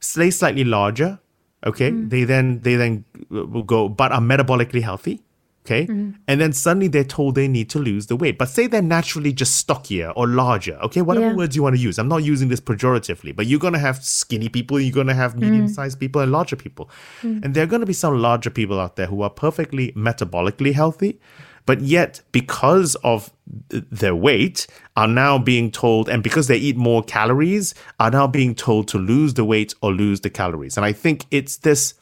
say 0.00 0.30
slightly 0.30 0.64
larger 0.64 1.18
Okay, 1.66 1.90
mm. 1.90 2.10
they 2.10 2.24
then 2.24 2.60
they 2.60 2.76
then 2.76 3.04
will 3.28 3.64
go, 3.64 3.88
but 3.88 4.12
are 4.12 4.20
metabolically 4.20 4.82
healthy. 4.82 5.22
Okay, 5.66 5.86
mm. 5.86 6.14
and 6.28 6.40
then 6.40 6.52
suddenly 6.52 6.86
they're 6.86 7.02
told 7.02 7.34
they 7.34 7.48
need 7.48 7.68
to 7.70 7.80
lose 7.80 8.06
the 8.06 8.14
weight. 8.14 8.38
But 8.38 8.48
say 8.48 8.68
they're 8.68 8.80
naturally 8.80 9.32
just 9.32 9.56
stockier 9.56 10.10
or 10.10 10.28
larger. 10.28 10.78
Okay, 10.82 11.02
whatever 11.02 11.26
yeah. 11.26 11.34
words 11.34 11.56
you 11.56 11.62
want 11.64 11.74
to 11.74 11.82
use. 11.82 11.98
I'm 11.98 12.08
not 12.08 12.22
using 12.22 12.48
this 12.48 12.60
pejoratively, 12.60 13.34
but 13.34 13.46
you're 13.46 13.58
gonna 13.58 13.80
have 13.80 14.04
skinny 14.04 14.48
people, 14.48 14.78
you're 14.78 14.94
gonna 14.94 15.14
have 15.14 15.36
medium-sized 15.36 15.96
mm. 15.96 16.00
people, 16.00 16.22
and 16.22 16.30
larger 16.30 16.54
people, 16.54 16.88
mm. 17.20 17.44
and 17.44 17.52
there 17.52 17.64
are 17.64 17.66
gonna 17.66 17.84
be 17.84 17.92
some 17.92 18.16
larger 18.16 18.50
people 18.50 18.78
out 18.78 18.94
there 18.94 19.06
who 19.06 19.22
are 19.22 19.30
perfectly 19.30 19.90
metabolically 19.92 20.72
healthy, 20.72 21.18
but 21.64 21.80
yet 21.80 22.20
because 22.30 22.94
of 23.02 23.32
their 23.68 24.14
weight 24.14 24.68
are 24.96 25.08
now 25.08 25.36
being 25.36 25.72
told 25.72 26.08
and 26.08 26.22
because 26.22 26.46
they 26.46 26.56
eat 26.56 26.76
more 26.76 27.02
calories 27.02 27.74
are 27.98 28.10
now 28.10 28.28
being 28.28 28.54
told 28.54 28.86
to 28.88 28.98
lose 28.98 29.34
the 29.34 29.44
weight 29.44 29.74
or 29.82 29.92
lose 29.92 30.20
the 30.20 30.30
calories 30.30 30.76
and 30.76 30.84
i 30.84 30.92
think 30.92 31.26
it's 31.30 31.58
this 31.58 31.94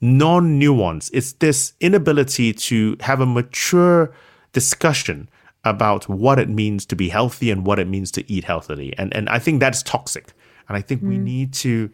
non-nuance 0.00 1.10
it's 1.12 1.32
this 1.34 1.72
inability 1.80 2.52
to 2.52 2.96
have 3.00 3.20
a 3.20 3.26
mature 3.26 4.12
discussion 4.52 5.28
about 5.64 6.08
what 6.08 6.38
it 6.38 6.48
means 6.48 6.86
to 6.86 6.94
be 6.94 7.08
healthy 7.08 7.50
and 7.50 7.66
what 7.66 7.78
it 7.78 7.88
means 7.88 8.10
to 8.10 8.30
eat 8.30 8.44
healthily 8.44 8.94
and 8.96 9.14
and 9.14 9.28
i 9.28 9.38
think 9.38 9.58
that's 9.60 9.82
toxic 9.82 10.32
and 10.68 10.76
i 10.76 10.80
think 10.80 11.02
mm. 11.02 11.08
we 11.08 11.18
need 11.18 11.52
to 11.52 11.90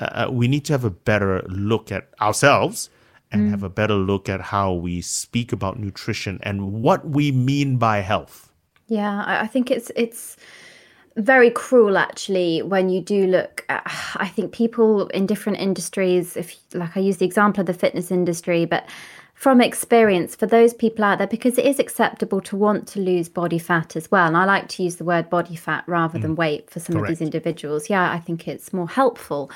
uh, 0.00 0.26
uh, 0.26 0.30
we 0.30 0.48
need 0.48 0.64
to 0.64 0.72
have 0.72 0.84
a 0.84 0.90
better 0.90 1.42
look 1.48 1.92
at 1.92 2.08
ourselves 2.20 2.90
and 3.30 3.42
mm. 3.42 3.50
have 3.50 3.62
a 3.62 3.68
better 3.68 3.94
look 3.94 4.28
at 4.28 4.40
how 4.40 4.72
we 4.72 5.00
speak 5.00 5.52
about 5.52 5.78
nutrition 5.78 6.38
and 6.42 6.72
what 6.72 7.08
we 7.08 7.32
mean 7.32 7.76
by 7.76 7.98
health. 7.98 8.52
Yeah, 8.86 9.24
I 9.26 9.46
think 9.46 9.70
it's 9.70 9.90
it's 9.96 10.36
very 11.16 11.50
cruel 11.50 11.96
actually 11.96 12.60
when 12.62 12.88
you 12.88 13.00
do 13.00 13.26
look 13.26 13.64
at, 13.68 13.82
I 14.16 14.26
think 14.28 14.52
people 14.52 15.06
in 15.08 15.26
different 15.26 15.58
industries 15.58 16.36
if 16.36 16.56
like 16.74 16.96
I 16.96 17.00
use 17.00 17.18
the 17.18 17.26
example 17.26 17.60
of 17.60 17.66
the 17.66 17.74
fitness 17.74 18.10
industry 18.10 18.64
but 18.64 18.88
from 19.34 19.60
experience 19.60 20.34
for 20.34 20.46
those 20.46 20.74
people 20.74 21.04
out 21.04 21.18
there 21.18 21.26
because 21.26 21.58
it 21.58 21.66
is 21.66 21.78
acceptable 21.78 22.40
to 22.40 22.56
want 22.56 22.88
to 22.88 23.00
lose 23.00 23.28
body 23.28 23.58
fat 23.58 23.94
as 23.94 24.10
well 24.10 24.26
and 24.26 24.36
I 24.36 24.44
like 24.44 24.68
to 24.70 24.82
use 24.82 24.96
the 24.96 25.04
word 25.04 25.30
body 25.30 25.54
fat 25.54 25.84
rather 25.86 26.18
than 26.18 26.34
mm. 26.34 26.38
weight 26.38 26.68
for 26.70 26.80
some 26.80 26.94
Correct. 26.94 27.12
of 27.12 27.18
these 27.18 27.24
individuals 27.24 27.88
yeah 27.88 28.10
I 28.10 28.18
think 28.18 28.48
it's 28.48 28.72
more 28.72 28.88
helpful 28.88 29.50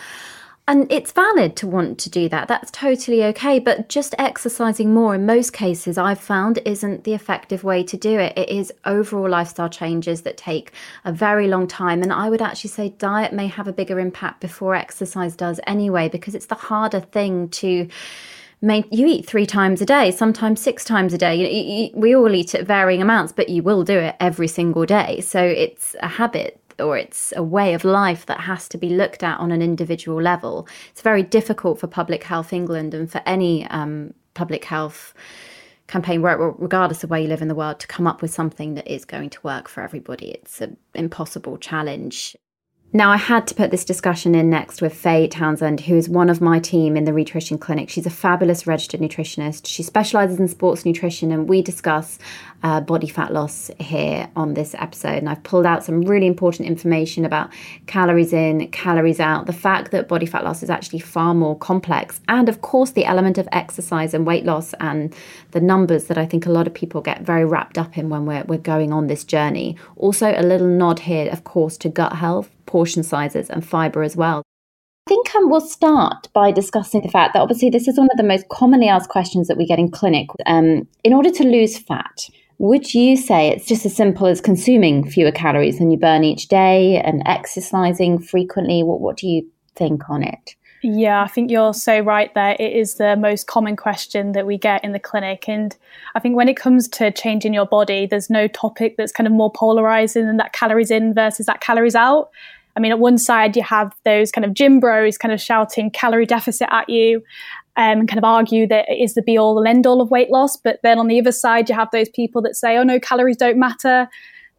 and 0.68 0.86
it's 0.92 1.12
valid 1.12 1.56
to 1.56 1.66
want 1.66 1.98
to 2.00 2.10
do 2.10 2.28
that. 2.28 2.46
That's 2.46 2.70
totally 2.70 3.24
okay. 3.24 3.58
But 3.58 3.88
just 3.88 4.14
exercising 4.18 4.92
more 4.92 5.14
in 5.14 5.24
most 5.24 5.54
cases, 5.54 5.96
I've 5.96 6.20
found, 6.20 6.58
isn't 6.66 7.04
the 7.04 7.14
effective 7.14 7.64
way 7.64 7.82
to 7.84 7.96
do 7.96 8.18
it. 8.18 8.36
It 8.36 8.50
is 8.50 8.70
overall 8.84 9.30
lifestyle 9.30 9.70
changes 9.70 10.22
that 10.22 10.36
take 10.36 10.72
a 11.06 11.12
very 11.12 11.48
long 11.48 11.66
time. 11.66 12.02
And 12.02 12.12
I 12.12 12.28
would 12.28 12.42
actually 12.42 12.68
say 12.68 12.90
diet 12.90 13.32
may 13.32 13.46
have 13.46 13.66
a 13.66 13.72
bigger 13.72 13.98
impact 13.98 14.42
before 14.42 14.74
exercise 14.74 15.34
does 15.34 15.58
anyway, 15.66 16.10
because 16.10 16.34
it's 16.34 16.46
the 16.46 16.54
harder 16.54 17.00
thing 17.00 17.48
to. 17.48 17.88
You 18.60 19.06
eat 19.06 19.24
three 19.24 19.46
times 19.46 19.80
a 19.80 19.86
day, 19.86 20.10
sometimes 20.10 20.60
six 20.60 20.84
times 20.84 21.14
a 21.14 21.18
day. 21.18 21.36
You, 21.36 21.46
you, 21.46 21.90
we 21.94 22.14
all 22.14 22.34
eat 22.34 22.54
at 22.54 22.66
varying 22.66 23.00
amounts, 23.00 23.32
but 23.32 23.48
you 23.48 23.62
will 23.62 23.84
do 23.84 23.96
it 23.98 24.16
every 24.20 24.48
single 24.48 24.84
day. 24.84 25.20
So 25.20 25.40
it's 25.40 25.96
a 26.00 26.08
habit 26.08 26.60
or 26.78 26.96
it's 26.96 27.32
a 27.36 27.42
way 27.42 27.74
of 27.74 27.84
life 27.84 28.26
that 28.26 28.40
has 28.40 28.68
to 28.68 28.78
be 28.78 28.90
looked 28.90 29.22
at 29.22 29.38
on 29.38 29.50
an 29.50 29.62
individual 29.62 30.20
level. 30.20 30.66
It's 30.90 31.02
very 31.02 31.22
difficult 31.22 31.80
for 31.80 31.86
Public 31.86 32.24
Health 32.24 32.52
England 32.52 32.94
and 32.94 33.10
for 33.10 33.22
any 33.26 33.66
um, 33.68 34.14
public 34.34 34.64
health 34.64 35.14
campaign, 35.86 36.20
regardless 36.22 37.02
of 37.02 37.10
where 37.10 37.20
you 37.20 37.28
live 37.28 37.42
in 37.42 37.48
the 37.48 37.54
world, 37.54 37.80
to 37.80 37.86
come 37.86 38.06
up 38.06 38.22
with 38.22 38.32
something 38.32 38.74
that 38.74 38.86
is 38.86 39.04
going 39.04 39.30
to 39.30 39.40
work 39.42 39.68
for 39.68 39.82
everybody. 39.82 40.30
It's 40.30 40.60
an 40.60 40.76
impossible 40.94 41.56
challenge. 41.56 42.36
Now, 42.90 43.10
I 43.10 43.18
had 43.18 43.46
to 43.48 43.54
put 43.54 43.70
this 43.70 43.84
discussion 43.84 44.34
in 44.34 44.48
next 44.48 44.80
with 44.80 44.94
Faye 44.94 45.28
Townsend, 45.28 45.80
who 45.80 45.94
is 45.94 46.08
one 46.08 46.30
of 46.30 46.40
my 46.40 46.58
team 46.58 46.96
in 46.96 47.04
the 47.04 47.12
Nutrition 47.12 47.58
Clinic. 47.58 47.90
She's 47.90 48.06
a 48.06 48.10
fabulous 48.10 48.66
registered 48.66 49.00
nutritionist. 49.00 49.66
She 49.66 49.82
specializes 49.82 50.40
in 50.40 50.48
sports 50.48 50.86
nutrition, 50.86 51.30
and 51.30 51.46
we 51.46 51.60
discuss 51.60 52.18
uh, 52.62 52.80
body 52.80 53.08
fat 53.08 53.32
loss 53.32 53.70
here 53.78 54.28
on 54.36 54.54
this 54.54 54.74
episode. 54.78 55.18
And 55.18 55.28
I've 55.28 55.42
pulled 55.42 55.66
out 55.66 55.84
some 55.84 56.02
really 56.02 56.26
important 56.26 56.68
information 56.68 57.24
about 57.24 57.50
calories 57.86 58.32
in, 58.32 58.68
calories 58.68 59.20
out, 59.20 59.46
the 59.46 59.52
fact 59.52 59.90
that 59.92 60.08
body 60.08 60.26
fat 60.26 60.44
loss 60.44 60.62
is 60.62 60.70
actually 60.70 61.00
far 61.00 61.34
more 61.34 61.56
complex, 61.56 62.20
and 62.28 62.48
of 62.48 62.60
course, 62.60 62.90
the 62.90 63.04
element 63.04 63.38
of 63.38 63.48
exercise 63.52 64.14
and 64.14 64.26
weight 64.26 64.44
loss 64.44 64.74
and 64.80 65.14
the 65.52 65.60
numbers 65.60 66.04
that 66.04 66.18
I 66.18 66.26
think 66.26 66.46
a 66.46 66.50
lot 66.50 66.66
of 66.66 66.74
people 66.74 67.00
get 67.00 67.22
very 67.22 67.44
wrapped 67.44 67.78
up 67.78 67.96
in 67.96 68.08
when 68.08 68.26
we're, 68.26 68.44
we're 68.44 68.58
going 68.58 68.92
on 68.92 69.06
this 69.06 69.24
journey. 69.24 69.76
Also, 69.96 70.34
a 70.36 70.42
little 70.42 70.66
nod 70.66 71.00
here, 71.00 71.30
of 71.30 71.44
course, 71.44 71.76
to 71.78 71.88
gut 71.88 72.14
health 72.14 72.50
portion 72.66 73.02
sizes 73.02 73.48
and 73.50 73.66
fibre 73.66 74.02
as 74.02 74.16
well. 74.16 74.42
I 75.06 75.08
think 75.08 75.34
um, 75.36 75.48
we'll 75.48 75.62
start 75.62 76.28
by 76.34 76.50
discussing 76.50 77.00
the 77.00 77.08
fact 77.08 77.32
that 77.32 77.40
obviously 77.40 77.70
this 77.70 77.88
is 77.88 77.96
one 77.96 78.10
of 78.12 78.18
the 78.18 78.22
most 78.22 78.46
commonly 78.50 78.88
asked 78.88 79.08
questions 79.08 79.48
that 79.48 79.56
we 79.56 79.64
get 79.64 79.78
in 79.78 79.90
clinic. 79.90 80.28
Um, 80.44 80.86
in 81.02 81.14
order 81.14 81.30
to 81.30 81.44
lose 81.44 81.78
fat, 81.78 82.28
would 82.58 82.92
you 82.92 83.16
say 83.16 83.48
it's 83.48 83.66
just 83.66 83.86
as 83.86 83.94
simple 83.94 84.26
as 84.26 84.40
consuming 84.40 85.08
fewer 85.08 85.32
calories 85.32 85.78
than 85.78 85.90
you 85.90 85.98
burn 85.98 86.24
each 86.24 86.48
day 86.48 87.00
and 87.00 87.22
exercising 87.24 88.18
frequently? 88.18 88.82
What, 88.82 89.00
what 89.00 89.16
do 89.16 89.28
you 89.28 89.48
think 89.76 90.10
on 90.10 90.24
it? 90.24 90.56
Yeah, 90.82 91.22
I 91.22 91.28
think 91.28 91.50
you're 91.50 91.74
so 91.74 92.00
right 92.00 92.32
there. 92.34 92.56
It 92.58 92.72
is 92.72 92.94
the 92.94 93.16
most 93.16 93.46
common 93.46 93.74
question 93.76 94.32
that 94.32 94.46
we 94.46 94.58
get 94.58 94.84
in 94.84 94.92
the 94.92 95.00
clinic. 95.00 95.48
And 95.48 95.76
I 96.14 96.20
think 96.20 96.36
when 96.36 96.48
it 96.48 96.56
comes 96.56 96.86
to 96.88 97.10
changing 97.10 97.54
your 97.54 97.66
body, 97.66 98.06
there's 98.06 98.30
no 98.30 98.46
topic 98.48 98.96
that's 98.96 99.12
kind 99.12 99.26
of 99.26 99.32
more 99.32 99.50
polarizing 99.52 100.26
than 100.26 100.36
that 100.36 100.52
calories 100.52 100.90
in 100.90 101.14
versus 101.14 101.46
that 101.46 101.60
calories 101.60 101.96
out. 101.96 102.30
I 102.76 102.80
mean, 102.80 102.92
at 102.92 103.00
one 103.00 103.18
side, 103.18 103.56
you 103.56 103.62
have 103.64 103.92
those 104.04 104.30
kind 104.30 104.44
of 104.44 104.54
gym 104.54 104.78
bros 104.78 105.18
kind 105.18 105.34
of 105.34 105.40
shouting 105.40 105.90
calorie 105.90 106.26
deficit 106.26 106.68
at 106.70 106.88
you 106.88 107.24
um, 107.78 108.00
and 108.00 108.08
kind 108.08 108.18
of 108.18 108.24
argue 108.24 108.66
that 108.66 108.86
it 108.88 109.00
is 109.00 109.14
the 109.14 109.22
be 109.22 109.38
all 109.38 109.56
and 109.58 109.68
end 109.68 109.86
all 109.86 110.00
of 110.00 110.10
weight 110.10 110.30
loss. 110.30 110.56
But 110.56 110.80
then 110.82 110.98
on 110.98 111.06
the 111.06 111.18
other 111.20 111.32
side, 111.32 111.68
you 111.68 111.76
have 111.76 111.88
those 111.92 112.08
people 112.08 112.42
that 112.42 112.56
say, 112.56 112.76
oh 112.76 112.82
no, 112.82 112.98
calories 112.98 113.36
don't 113.36 113.58
matter. 113.58 114.08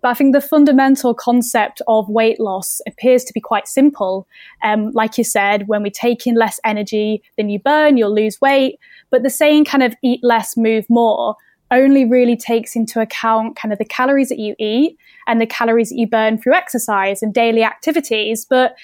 But 0.01 0.09
I 0.09 0.13
think 0.13 0.33
the 0.33 0.39
fundamental 0.39 1.13
concept 1.13 1.81
of 1.89 2.07
weight 2.07 2.39
loss 2.39 2.79
appears 2.87 3.25
to 3.25 3.33
be 3.33 3.41
quite 3.41 3.67
simple. 3.67 4.25
Um, 4.63 4.91
like 4.91 5.17
you 5.17 5.25
said, 5.25 5.67
when 5.67 5.83
we 5.83 5.89
take 5.91 6.25
in 6.25 6.35
less 6.35 6.61
energy 6.63 7.21
than 7.37 7.49
you 7.49 7.59
burn, 7.59 7.97
you'll 7.97 8.15
lose 8.15 8.39
weight. 8.39 8.79
But 9.09 9.23
the 9.23 9.29
saying 9.29 9.65
kind 9.65 9.83
of 9.83 9.93
eat 10.01 10.21
less, 10.23 10.55
move 10.55 10.85
more 10.89 11.35
only 11.71 12.05
really 12.05 12.37
takes 12.37 12.75
into 12.75 12.99
account 13.01 13.55
kind 13.55 13.71
of 13.71 13.77
the 13.77 13.85
calories 13.85 14.29
that 14.29 14.39
you 14.39 14.55
eat 14.57 14.97
and 15.27 15.39
the 15.39 15.45
calories 15.45 15.89
that 15.89 15.97
you 15.97 16.07
burn 16.07 16.37
through 16.37 16.53
exercise 16.55 17.21
and 17.21 17.33
daily 17.33 17.63
activities. 17.63 18.45
But 18.49 18.75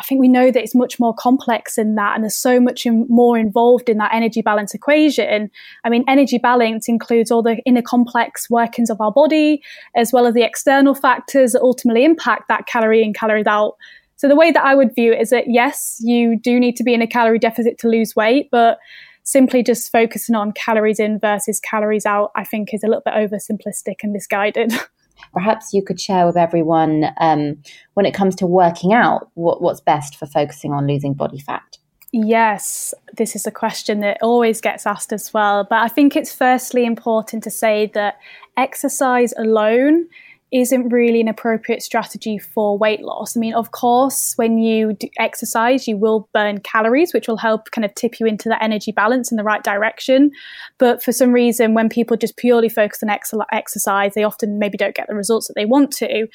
I 0.00 0.02
think 0.02 0.20
we 0.20 0.28
know 0.28 0.50
that 0.50 0.62
it's 0.62 0.74
much 0.74 0.98
more 0.98 1.14
complex 1.14 1.76
than 1.76 1.94
that, 1.96 2.14
and 2.14 2.24
there's 2.24 2.36
so 2.36 2.58
much 2.58 2.86
in, 2.86 3.06
more 3.08 3.38
involved 3.38 3.88
in 3.88 3.98
that 3.98 4.14
energy 4.14 4.40
balance 4.40 4.74
equation. 4.74 5.50
I 5.84 5.90
mean, 5.90 6.04
energy 6.08 6.38
balance 6.38 6.88
includes 6.88 7.30
all 7.30 7.42
the 7.42 7.58
inner 7.66 7.82
complex 7.82 8.48
workings 8.48 8.88
of 8.88 9.00
our 9.00 9.12
body, 9.12 9.62
as 9.94 10.12
well 10.12 10.26
as 10.26 10.34
the 10.34 10.42
external 10.42 10.94
factors 10.94 11.52
that 11.52 11.60
ultimately 11.60 12.04
impact 12.04 12.48
that 12.48 12.66
calorie 12.66 13.04
in, 13.04 13.12
calorie 13.12 13.46
out. 13.46 13.76
So, 14.16 14.26
the 14.26 14.36
way 14.36 14.50
that 14.50 14.64
I 14.64 14.74
would 14.74 14.94
view 14.94 15.12
it 15.12 15.20
is 15.20 15.30
that 15.30 15.44
yes, 15.48 15.98
you 16.02 16.38
do 16.38 16.58
need 16.58 16.76
to 16.76 16.84
be 16.84 16.94
in 16.94 17.02
a 17.02 17.06
calorie 17.06 17.38
deficit 17.38 17.78
to 17.80 17.88
lose 17.88 18.16
weight, 18.16 18.48
but 18.50 18.78
simply 19.22 19.62
just 19.62 19.92
focusing 19.92 20.34
on 20.34 20.52
calories 20.52 20.98
in 20.98 21.18
versus 21.18 21.60
calories 21.60 22.06
out, 22.06 22.30
I 22.34 22.44
think 22.44 22.72
is 22.72 22.82
a 22.82 22.86
little 22.86 23.02
bit 23.04 23.14
oversimplistic 23.14 23.96
and 24.02 24.12
misguided. 24.12 24.72
Perhaps 25.32 25.72
you 25.72 25.82
could 25.82 26.00
share 26.00 26.26
with 26.26 26.36
everyone 26.36 27.06
um, 27.18 27.56
when 27.94 28.06
it 28.06 28.14
comes 28.14 28.34
to 28.36 28.46
working 28.46 28.92
out 28.92 29.30
what, 29.34 29.62
what's 29.62 29.80
best 29.80 30.16
for 30.16 30.26
focusing 30.26 30.72
on 30.72 30.86
losing 30.86 31.14
body 31.14 31.38
fat. 31.38 31.78
Yes, 32.12 32.92
this 33.16 33.36
is 33.36 33.46
a 33.46 33.52
question 33.52 34.00
that 34.00 34.18
always 34.20 34.60
gets 34.60 34.84
asked 34.86 35.12
as 35.12 35.32
well. 35.32 35.64
But 35.68 35.82
I 35.82 35.88
think 35.88 36.16
it's 36.16 36.34
firstly 36.34 36.84
important 36.84 37.44
to 37.44 37.50
say 37.50 37.90
that 37.94 38.18
exercise 38.56 39.32
alone 39.36 40.08
isn't 40.52 40.88
really 40.88 41.20
an 41.20 41.28
appropriate 41.28 41.82
strategy 41.82 42.38
for 42.38 42.76
weight 42.76 43.02
loss. 43.02 43.36
I 43.36 43.40
mean, 43.40 43.54
of 43.54 43.70
course, 43.70 44.32
when 44.36 44.58
you 44.58 44.96
exercise, 45.18 45.86
you 45.86 45.96
will 45.96 46.28
burn 46.34 46.60
calories, 46.60 47.14
which 47.14 47.28
will 47.28 47.36
help 47.36 47.70
kind 47.70 47.84
of 47.84 47.94
tip 47.94 48.18
you 48.18 48.26
into 48.26 48.48
that 48.48 48.62
energy 48.62 48.90
balance 48.90 49.30
in 49.30 49.36
the 49.36 49.44
right 49.44 49.62
direction. 49.62 50.32
But 50.78 51.02
for 51.02 51.12
some 51.12 51.32
reason, 51.32 51.74
when 51.74 51.88
people 51.88 52.16
just 52.16 52.36
purely 52.36 52.68
focus 52.68 53.02
on 53.02 53.10
ex- 53.10 53.32
exercise, 53.52 54.14
they 54.14 54.24
often 54.24 54.58
maybe 54.58 54.76
don't 54.76 54.94
get 54.94 55.06
the 55.06 55.14
results 55.14 55.46
that 55.46 55.54
they 55.54 55.66
want 55.66 55.92
to. 55.92 56.26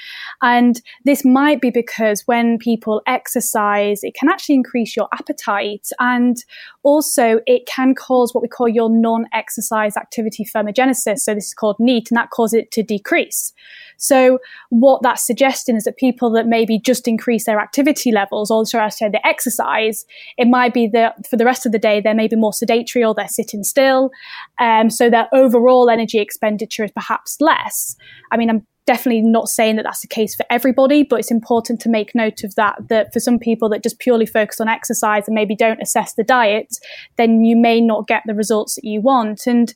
And 0.42 0.82
this 1.04 1.26
might 1.26 1.60
be 1.60 1.70
because 1.70 2.24
when 2.26 2.58
people 2.58 3.02
exercise, 3.08 4.00
it 4.04 4.16
can 4.16 4.30
actually 4.30 4.56
increase 4.56 4.96
your 4.96 5.10
appetite. 5.14 5.90
And 6.00 6.38
also, 6.84 7.42
it 7.46 7.66
can 7.66 7.96
cause 7.96 8.34
what 8.34 8.42
we 8.42 8.48
call 8.48 8.70
your 8.70 8.90
non 8.90 9.26
exercise 9.34 9.98
activity 9.98 10.46
thermogenesis. 10.46 11.20
So 11.20 11.34
this 11.34 11.48
is 11.48 11.54
called 11.54 11.76
NEAT, 11.80 12.12
and 12.12 12.18
that 12.18 12.30
causes 12.30 12.62
it 12.62 12.72
to 12.72 12.84
decrease. 12.84 13.54
So 13.98 14.40
what 14.70 15.02
that's 15.02 15.26
suggesting 15.26 15.76
is 15.76 15.84
that 15.84 15.98
people 15.98 16.30
that 16.32 16.48
maybe 16.48 16.80
just 16.80 17.08
increase 17.08 17.46
their 17.46 17.60
activity 17.60 18.12
levels, 18.12 18.52
or 18.52 18.66
I 18.80 18.90
say 18.90 19.10
the 19.10 19.26
exercise, 19.26 20.06
it 20.38 20.48
might 20.48 20.74
be 20.74 20.88
that 20.94 21.28
for 21.28 21.38
the 21.38 21.46
rest 21.46 21.66
of 21.66 21.72
the 21.72 21.80
day 21.80 22.02
they're 22.02 22.14
maybe 22.14 22.36
more 22.36 22.54
sedentary 22.54 23.04
or 23.04 23.14
they're 23.14 23.28
sitting 23.28 23.64
still, 23.64 24.12
um, 24.60 24.90
so 24.90 25.10
their 25.10 25.28
overall 25.34 25.90
energy 25.90 26.20
expenditure 26.20 26.84
is 26.84 26.92
perhaps 26.92 27.38
less. 27.40 27.96
I 28.32 28.38
mean, 28.38 28.50
I'm 28.50 28.66
definitely 28.86 29.22
not 29.22 29.50
saying 29.50 29.78
that 29.78 29.84
that's 29.84 30.02
the 30.02 30.08
case 30.08 30.36
for 30.36 30.46
everybody, 30.50 31.04
but 31.04 31.20
it's 31.20 31.32
important 31.32 31.80
to 31.82 31.90
make 31.90 32.14
note 32.14 32.44
of 32.44 32.56
that. 32.56 32.76
That 32.90 33.12
for 33.14 33.20
some 33.20 33.40
people 33.40 33.70
that 33.70 33.84
just 33.84 34.00
purely 34.00 34.26
focus 34.26 34.62
on 34.62 34.68
exercise 34.68 35.28
and 35.28 35.36
maybe 35.36 35.56
don't 35.56 35.82
assess 35.82 36.14
the 36.14 36.24
diet, 36.24 36.78
then 37.18 37.44
you 37.44 37.56
may 37.56 37.82
not 37.82 38.08
get 38.08 38.24
the 38.26 38.36
results 38.36 38.76
that 38.76 38.86
you 38.86 39.02
want. 39.02 39.48
And 39.48 39.74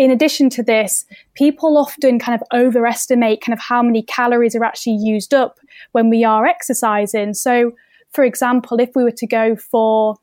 in 0.00 0.10
addition 0.10 0.48
to 0.48 0.62
this, 0.62 1.04
people 1.34 1.76
often 1.76 2.18
kind 2.18 2.34
of 2.34 2.58
overestimate 2.58 3.42
kind 3.42 3.52
of 3.52 3.62
how 3.62 3.82
many 3.82 4.02
calories 4.02 4.56
are 4.56 4.64
actually 4.64 4.96
used 4.96 5.34
up 5.34 5.58
when 5.92 6.08
we 6.08 6.24
are 6.24 6.46
exercising. 6.46 7.34
So, 7.34 7.72
for 8.10 8.24
example, 8.24 8.80
if 8.80 8.88
we 8.96 9.04
were 9.04 9.10
to 9.10 9.26
go 9.26 9.56
for 9.56 10.16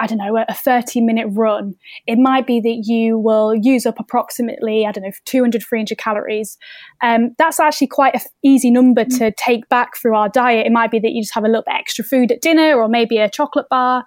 I 0.00 0.08
don't 0.08 0.18
know, 0.18 0.36
a 0.36 0.54
30 0.54 1.00
minute 1.00 1.28
run, 1.30 1.74
it 2.06 2.18
might 2.18 2.48
be 2.48 2.60
that 2.60 2.82
you 2.84 3.16
will 3.16 3.54
use 3.54 3.86
up 3.86 4.00
approximately, 4.00 4.86
I 4.86 4.92
don't 4.92 5.04
know, 5.04 5.12
200, 5.24 5.62
300 5.62 5.98
calories. 5.98 6.58
Um, 7.00 7.34
that's 7.38 7.60
actually 7.60 7.86
quite 7.86 8.14
an 8.14 8.20
easy 8.42 8.72
number 8.72 9.04
to 9.04 9.32
take 9.36 9.68
back 9.68 9.96
through 9.96 10.16
our 10.16 10.28
diet. 10.28 10.66
It 10.66 10.72
might 10.72 10.90
be 10.90 10.98
that 10.98 11.12
you 11.12 11.22
just 11.22 11.34
have 11.34 11.44
a 11.44 11.48
little 11.48 11.62
bit 11.62 11.76
extra 11.76 12.04
food 12.04 12.32
at 12.32 12.42
dinner 12.42 12.74
or 12.74 12.88
maybe 12.88 13.18
a 13.18 13.30
chocolate 13.30 13.66
bar. 13.70 14.04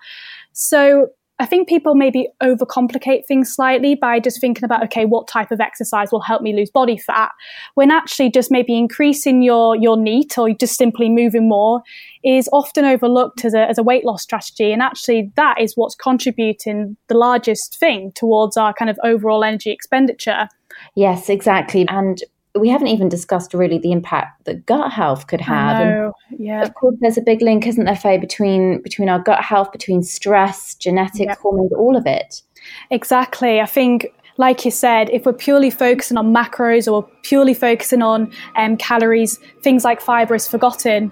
So 0.52 1.08
I 1.40 1.46
think 1.46 1.70
people 1.70 1.94
maybe 1.94 2.30
overcomplicate 2.42 3.26
things 3.28 3.54
slightly 3.54 3.94
by 3.94 4.20
just 4.20 4.42
thinking 4.42 4.64
about, 4.64 4.84
okay, 4.86 5.06
what 5.06 5.28
type 5.28 5.52
of 5.52 5.60
exercise 5.60 6.12
will 6.12 6.22
help 6.22 6.42
me 6.42 6.56
lose 6.56 6.72
body 6.72 6.98
fat? 6.98 7.32
When 7.76 7.92
actually 7.92 8.32
just 8.32 8.50
maybe 8.50 8.76
increasing 8.76 9.44
your, 9.44 9.76
your 9.76 9.98
NEAT 9.98 10.38
or 10.38 10.50
just 10.52 10.78
simply 10.78 11.10
moving 11.10 11.48
more 11.48 11.82
is 12.24 12.50
often 12.52 12.86
overlooked 12.86 13.46
as 13.46 13.54
a, 13.54 13.70
as 13.70 13.78
a 13.78 13.84
weight 13.84 14.04
loss 14.04 14.24
strategy. 14.24 14.72
And 14.72 14.82
actually 14.82 15.32
that 15.36 15.62
is 15.62 15.74
what's 15.76 15.96
contributing 15.96 16.98
the 17.08 17.18
largest 17.18 17.78
thing 17.80 18.12
towards 18.16 18.58
our 18.58 18.74
kind 18.74 18.90
of 18.90 18.98
overall 19.04 19.44
energy 19.44 19.70
expenditure. 19.70 20.48
Yes, 20.96 21.30
exactly. 21.30 21.86
And 21.88 22.24
we 22.60 22.70
haven't 22.70 22.88
even 22.88 23.10
discussed 23.10 23.54
really 23.54 23.78
the 23.78 23.92
impact 23.92 24.46
that 24.46 24.66
gut 24.66 24.92
health 24.92 25.28
could 25.28 25.42
have. 25.42 26.14
Yeah. 26.38 26.62
Of 26.62 26.74
course, 26.76 26.96
there's 27.00 27.18
a 27.18 27.22
big 27.22 27.42
link, 27.42 27.68
isn't 27.68 27.86
there, 27.86 27.96
Faye, 27.96 28.18
between 28.18 28.82
between 28.82 29.10
our 29.10 29.20
gut 29.20 29.44
health, 29.44 29.72
between 29.72 30.04
stress, 30.04 30.76
genetics, 30.76 31.20
yep. 31.20 31.38
hormones, 31.40 31.72
all 31.74 31.96
of 31.96 32.06
it. 32.06 32.42
Exactly. 32.90 33.62
I 33.62 33.66
think 33.66 34.14
like 34.38 34.64
you 34.66 34.72
said, 34.72 35.10
if 35.10 35.26
we're 35.26 35.34
purely 35.34 35.70
focusing 35.70 36.18
on 36.18 36.34
macros 36.34 36.92
or 36.92 37.10
purely 37.24 37.54
focusing 37.54 38.02
on 38.02 38.32
um, 38.56 38.78
calories, 38.78 39.40
things 39.62 39.84
like 39.84 40.00
fiber 40.00 40.36
is 40.36 40.48
forgotten. 40.48 41.12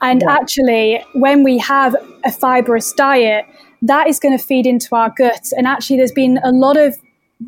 And 0.00 0.22
yeah. 0.22 0.32
actually, 0.32 1.04
when 1.12 1.42
we 1.44 1.58
have 1.58 1.94
a 2.24 2.32
fibrous 2.32 2.92
diet, 2.94 3.44
that 3.82 4.08
is 4.08 4.18
going 4.18 4.36
to 4.36 4.42
feed 4.42 4.66
into 4.66 4.94
our 4.94 5.12
gut. 5.16 5.52
And 5.56 5.66
actually, 5.66 5.98
there's 5.98 6.12
been 6.12 6.38
a 6.42 6.50
lot 6.50 6.78
of 6.78 6.96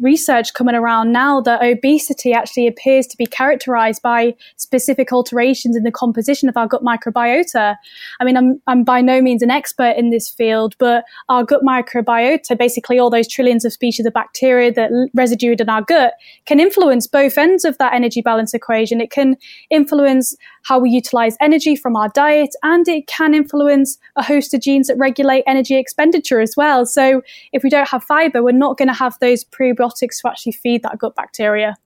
research 0.00 0.54
coming 0.54 0.74
around 0.74 1.12
now 1.12 1.40
that 1.40 1.62
obesity 1.62 2.32
actually 2.32 2.66
appears 2.66 3.06
to 3.06 3.16
be 3.16 3.26
characterized 3.26 4.00
by 4.02 4.34
specific 4.56 5.12
alterations 5.12 5.76
in 5.76 5.82
the 5.82 5.92
composition 5.92 6.48
of 6.48 6.56
our 6.56 6.66
gut 6.66 6.82
microbiota. 6.82 7.76
I 8.20 8.24
mean, 8.24 8.36
I'm, 8.36 8.60
I'm 8.66 8.84
by 8.84 9.00
no 9.00 9.20
means 9.20 9.42
an 9.42 9.50
expert 9.50 9.94
in 9.96 10.10
this 10.10 10.28
field, 10.30 10.74
but 10.78 11.04
our 11.28 11.44
gut 11.44 11.62
microbiota, 11.62 12.56
basically 12.56 12.98
all 12.98 13.10
those 13.10 13.28
trillions 13.28 13.64
of 13.64 13.72
species 13.72 14.06
of 14.06 14.12
bacteria 14.12 14.72
that 14.72 14.90
residue 15.14 15.54
in 15.58 15.68
our 15.68 15.82
gut, 15.82 16.14
can 16.46 16.60
influence 16.60 17.06
both 17.06 17.36
ends 17.36 17.64
of 17.64 17.76
that 17.78 17.92
energy 17.92 18.22
balance 18.22 18.54
equation. 18.54 19.00
It 19.00 19.10
can 19.10 19.36
influence 19.70 20.36
how 20.64 20.78
we 20.78 20.90
utilize 20.90 21.36
energy 21.40 21.74
from 21.74 21.96
our 21.96 22.08
diet, 22.10 22.50
and 22.62 22.86
it 22.88 23.06
can 23.08 23.34
influence 23.34 23.98
a 24.16 24.22
host 24.22 24.54
of 24.54 24.60
genes 24.60 24.86
that 24.86 24.96
regulate 24.96 25.42
energy 25.46 25.76
expenditure 25.76 26.40
as 26.40 26.54
well. 26.56 26.86
So 26.86 27.22
if 27.52 27.62
we 27.62 27.70
don't 27.70 27.88
have 27.88 28.04
fiber, 28.04 28.42
we're 28.42 28.52
not 28.52 28.78
going 28.78 28.88
to 28.88 28.94
have 28.94 29.18
those 29.20 29.44
to 29.90 30.28
actually 30.28 30.52
feed 30.52 30.82
that 30.82 30.98
gut 30.98 31.14
bacteria. 31.14 31.76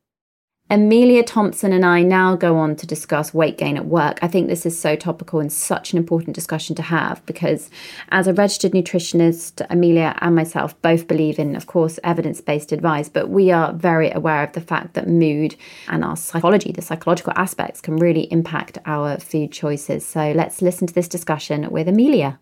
Amelia 0.68 1.22
Thompson 1.22 1.72
and 1.72 1.86
I 1.86 2.02
now 2.02 2.34
go 2.34 2.56
on 2.56 2.74
to 2.76 2.88
discuss 2.88 3.32
weight 3.32 3.56
gain 3.56 3.76
at 3.76 3.86
work. 3.86 4.18
I 4.20 4.26
think 4.26 4.48
this 4.48 4.66
is 4.66 4.76
so 4.76 4.96
topical 4.96 5.38
and 5.38 5.52
such 5.52 5.92
an 5.92 5.98
important 5.98 6.34
discussion 6.34 6.74
to 6.74 6.82
have 6.82 7.24
because, 7.24 7.70
as 8.08 8.26
a 8.26 8.34
registered 8.34 8.72
nutritionist, 8.72 9.64
Amelia 9.70 10.18
and 10.20 10.34
myself 10.34 10.80
both 10.82 11.06
believe 11.06 11.38
in, 11.38 11.54
of 11.54 11.68
course, 11.68 12.00
evidence 12.02 12.40
based 12.40 12.72
advice, 12.72 13.08
but 13.08 13.28
we 13.28 13.52
are 13.52 13.74
very 13.74 14.10
aware 14.10 14.42
of 14.42 14.54
the 14.54 14.60
fact 14.60 14.94
that 14.94 15.06
mood 15.06 15.54
and 15.86 16.02
our 16.02 16.16
psychology, 16.16 16.72
the 16.72 16.82
psychological 16.82 17.32
aspects, 17.36 17.80
can 17.80 17.94
really 17.94 18.24
impact 18.32 18.76
our 18.86 19.20
food 19.20 19.52
choices. 19.52 20.04
So 20.04 20.32
let's 20.32 20.62
listen 20.62 20.88
to 20.88 20.94
this 20.94 21.06
discussion 21.06 21.70
with 21.70 21.86
Amelia 21.86 22.40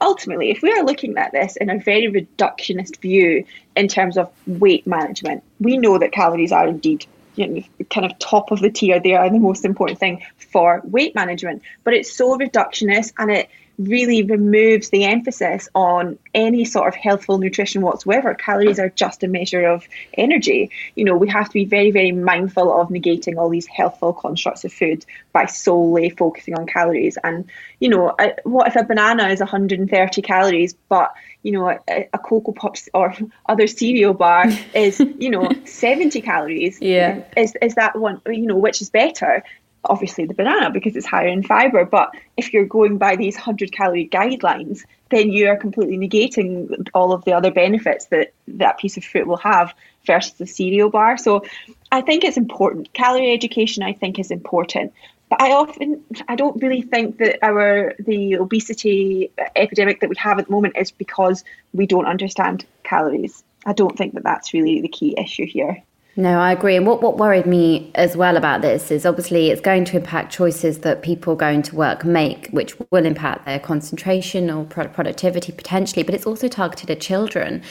ultimately, 0.00 0.50
if 0.50 0.62
we 0.62 0.72
are 0.72 0.84
looking 0.84 1.16
at 1.16 1.32
this 1.32 1.56
in 1.56 1.70
a 1.70 1.78
very 1.78 2.10
reductionist 2.10 3.00
view 3.00 3.44
in 3.74 3.88
terms 3.88 4.16
of 4.16 4.30
weight 4.46 4.86
management, 4.86 5.42
we 5.60 5.78
know 5.78 5.98
that 5.98 6.12
calories 6.12 6.52
are 6.52 6.68
indeed 6.68 7.06
you 7.36 7.46
know, 7.46 7.62
kind 7.90 8.06
of 8.06 8.18
top 8.18 8.50
of 8.50 8.60
the 8.60 8.70
tier. 8.70 8.98
They 8.98 9.14
are 9.14 9.28
the 9.30 9.38
most 9.38 9.64
important 9.64 9.98
thing 9.98 10.22
for 10.50 10.80
weight 10.84 11.14
management. 11.14 11.62
But 11.84 11.94
it's 11.94 12.12
so 12.12 12.38
reductionist 12.38 13.12
and 13.18 13.30
it 13.30 13.50
really 13.78 14.22
removes 14.22 14.90
the 14.90 15.04
emphasis 15.04 15.68
on 15.74 16.18
any 16.34 16.64
sort 16.64 16.88
of 16.88 16.94
healthful 16.94 17.38
nutrition 17.38 17.82
whatsoever. 17.82 18.34
Calories 18.34 18.78
are 18.78 18.88
just 18.90 19.22
a 19.22 19.28
measure 19.28 19.66
of 19.66 19.86
energy. 20.14 20.70
You 20.94 21.04
know, 21.04 21.16
we 21.16 21.28
have 21.28 21.48
to 21.48 21.52
be 21.52 21.64
very, 21.64 21.90
very 21.90 22.12
mindful 22.12 22.72
of 22.80 22.88
negating 22.88 23.36
all 23.36 23.48
these 23.48 23.66
healthful 23.66 24.12
constructs 24.12 24.64
of 24.64 24.72
food 24.72 25.04
by 25.32 25.46
solely 25.46 26.10
focusing 26.10 26.54
on 26.54 26.66
calories. 26.66 27.18
And, 27.22 27.50
you 27.80 27.88
know, 27.88 28.14
what 28.44 28.68
if 28.68 28.76
a 28.76 28.84
banana 28.84 29.28
is 29.28 29.40
130 29.40 30.22
calories, 30.22 30.74
but 30.88 31.12
you 31.42 31.52
know, 31.52 31.78
a, 31.88 32.08
a 32.12 32.18
Cocoa 32.18 32.50
Pops 32.50 32.88
or 32.92 33.14
other 33.48 33.68
cereal 33.68 34.14
bar 34.14 34.46
is, 34.74 34.98
you 34.98 35.30
know, 35.30 35.48
70 35.64 36.20
calories. 36.22 36.80
Yeah. 36.80 37.22
Is, 37.36 37.56
is 37.62 37.76
that 37.76 37.96
one, 37.96 38.20
you 38.26 38.46
know, 38.46 38.56
which 38.56 38.82
is 38.82 38.90
better? 38.90 39.44
Obviously, 39.88 40.26
the 40.26 40.34
banana 40.34 40.70
because 40.70 40.96
it's 40.96 41.06
higher 41.06 41.28
in 41.28 41.42
fiber. 41.42 41.84
But 41.84 42.14
if 42.36 42.52
you're 42.52 42.66
going 42.66 42.98
by 42.98 43.16
these 43.16 43.36
100 43.36 43.72
calorie 43.72 44.08
guidelines, 44.08 44.84
then 45.10 45.30
you 45.30 45.48
are 45.48 45.56
completely 45.56 45.96
negating 45.96 46.88
all 46.94 47.12
of 47.12 47.24
the 47.24 47.32
other 47.32 47.50
benefits 47.50 48.06
that 48.06 48.32
that 48.48 48.78
piece 48.78 48.96
of 48.96 49.04
fruit 49.04 49.26
will 49.26 49.36
have 49.36 49.74
versus 50.04 50.32
the 50.34 50.46
cereal 50.46 50.90
bar. 50.90 51.16
So 51.16 51.44
I 51.90 52.00
think 52.00 52.24
it's 52.24 52.36
important. 52.36 52.92
Calorie 52.92 53.32
education, 53.32 53.82
I 53.82 53.92
think, 53.92 54.18
is 54.18 54.30
important. 54.30 54.92
But 55.28 55.42
I 55.42 55.52
often, 55.52 56.04
I 56.28 56.36
don't 56.36 56.62
really 56.62 56.82
think 56.82 57.18
that 57.18 57.38
our 57.42 57.94
the 57.98 58.34
obesity 58.34 59.32
epidemic 59.56 60.00
that 60.00 60.08
we 60.08 60.16
have 60.18 60.38
at 60.38 60.46
the 60.46 60.52
moment 60.52 60.76
is 60.76 60.92
because 60.92 61.44
we 61.72 61.86
don't 61.86 62.06
understand 62.06 62.64
calories. 62.84 63.42
I 63.64 63.72
don't 63.72 63.96
think 63.98 64.14
that 64.14 64.22
that's 64.22 64.54
really 64.54 64.80
the 64.80 64.88
key 64.88 65.14
issue 65.18 65.46
here. 65.46 65.82
No, 66.18 66.40
I 66.40 66.52
agree. 66.52 66.76
And 66.76 66.86
what, 66.86 67.02
what 67.02 67.18
worried 67.18 67.44
me 67.44 67.90
as 67.94 68.16
well 68.16 68.38
about 68.38 68.62
this 68.62 68.90
is 68.90 69.04
obviously 69.04 69.50
it's 69.50 69.60
going 69.60 69.84
to 69.84 69.98
impact 69.98 70.32
choices 70.32 70.78
that 70.78 71.02
people 71.02 71.36
going 71.36 71.60
to 71.62 71.76
work 71.76 72.06
make, 72.06 72.48
which 72.52 72.74
will 72.90 73.04
impact 73.04 73.44
their 73.44 73.58
concentration 73.58 74.50
or 74.50 74.64
productivity 74.64 75.52
potentially, 75.52 76.02
but 76.02 76.14
it's 76.14 76.24
also 76.24 76.48
targeted 76.48 76.90
at 76.90 77.02
children. 77.02 77.62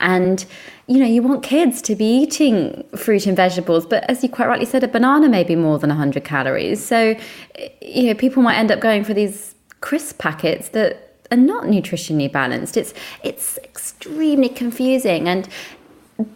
And, 0.00 0.44
you 0.86 0.98
know, 0.98 1.06
you 1.06 1.22
want 1.22 1.42
kids 1.42 1.80
to 1.80 1.96
be 1.96 2.04
eating 2.04 2.84
fruit 2.94 3.26
and 3.26 3.34
vegetables, 3.34 3.86
but 3.86 4.04
as 4.10 4.22
you 4.22 4.28
quite 4.28 4.48
rightly 4.48 4.66
said, 4.66 4.84
a 4.84 4.88
banana 4.88 5.30
may 5.30 5.42
be 5.42 5.56
more 5.56 5.78
than 5.78 5.88
100 5.88 6.24
calories. 6.24 6.84
So, 6.84 7.16
you 7.80 8.02
know, 8.08 8.14
people 8.14 8.42
might 8.42 8.56
end 8.56 8.70
up 8.70 8.80
going 8.80 9.04
for 9.04 9.14
these 9.14 9.54
crisp 9.80 10.18
packets 10.18 10.68
that 10.70 11.04
are 11.30 11.36
not 11.36 11.64
nutritionally 11.64 12.30
balanced. 12.30 12.76
It's 12.76 12.94
it's 13.22 13.58
extremely 13.64 14.48
confusing 14.48 15.28
and 15.28 15.48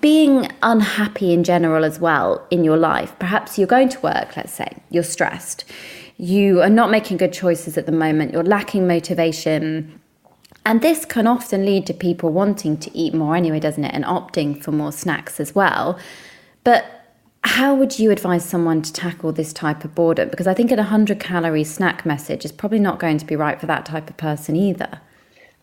being 0.01 0.51
unhappy 0.63 1.33
in 1.33 1.45
general 1.45 1.85
as 1.85 2.01
well 2.01 2.47
in 2.51 2.65
your 2.65 2.77
life. 2.77 3.15
Perhaps 3.19 3.59
you're 3.59 3.69
going 3.69 3.89
to 3.91 4.01
work, 4.01 4.37
let's 4.37 4.53
say, 4.53 4.77
you're 4.91 5.05
stressed, 5.05 5.65
you 6.17 6.61
are 6.63 6.71
not 6.71 6.91
making 6.91 7.17
good 7.17 7.33
choices 7.33 7.79
at 7.79 7.87
the 7.87 7.93
moment, 7.93 8.33
you're 8.33 8.43
lacking 8.43 8.87
motivation. 8.87 10.01
And 10.67 10.83
this 10.83 11.05
can 11.05 11.27
often 11.27 11.65
lead 11.65 11.87
to 11.87 11.95
people 11.95 12.31
wanting 12.31 12.77
to 12.79 12.97
eat 12.97 13.15
more 13.15 13.37
anyway, 13.37 13.61
doesn't 13.61 13.85
it? 13.85 13.95
And 13.95 14.05
opting 14.05 14.63
for 14.63 14.73
more 14.73 14.93
snacks 14.93 15.41
as 15.41 15.55
well. 15.55 15.99
But 16.65 16.85
how 17.45 17.75
would 17.75 17.99
you 17.99 18.11
advise 18.11 18.45
someone 18.45 18.83
to 18.83 18.93
tackle 18.93 19.33
this 19.33 19.53
type 19.53 19.85
of 19.85 19.95
boredom? 19.95 20.29
Because 20.29 20.47
I 20.47 20.55
think 20.55 20.73
a 20.73 20.77
100 20.77 21.21
calorie 21.21 21.65
snack 21.65 22.05
message 22.05 22.45
is 22.45 22.53
probably 22.53 22.81
not 22.81 22.99
going 22.99 23.17
to 23.19 23.25
be 23.25 23.37
right 23.37 23.59
for 23.59 23.67
that 23.67 23.87
type 23.87 24.11
of 24.11 24.17
person 24.17 24.57
either. 24.57 25.01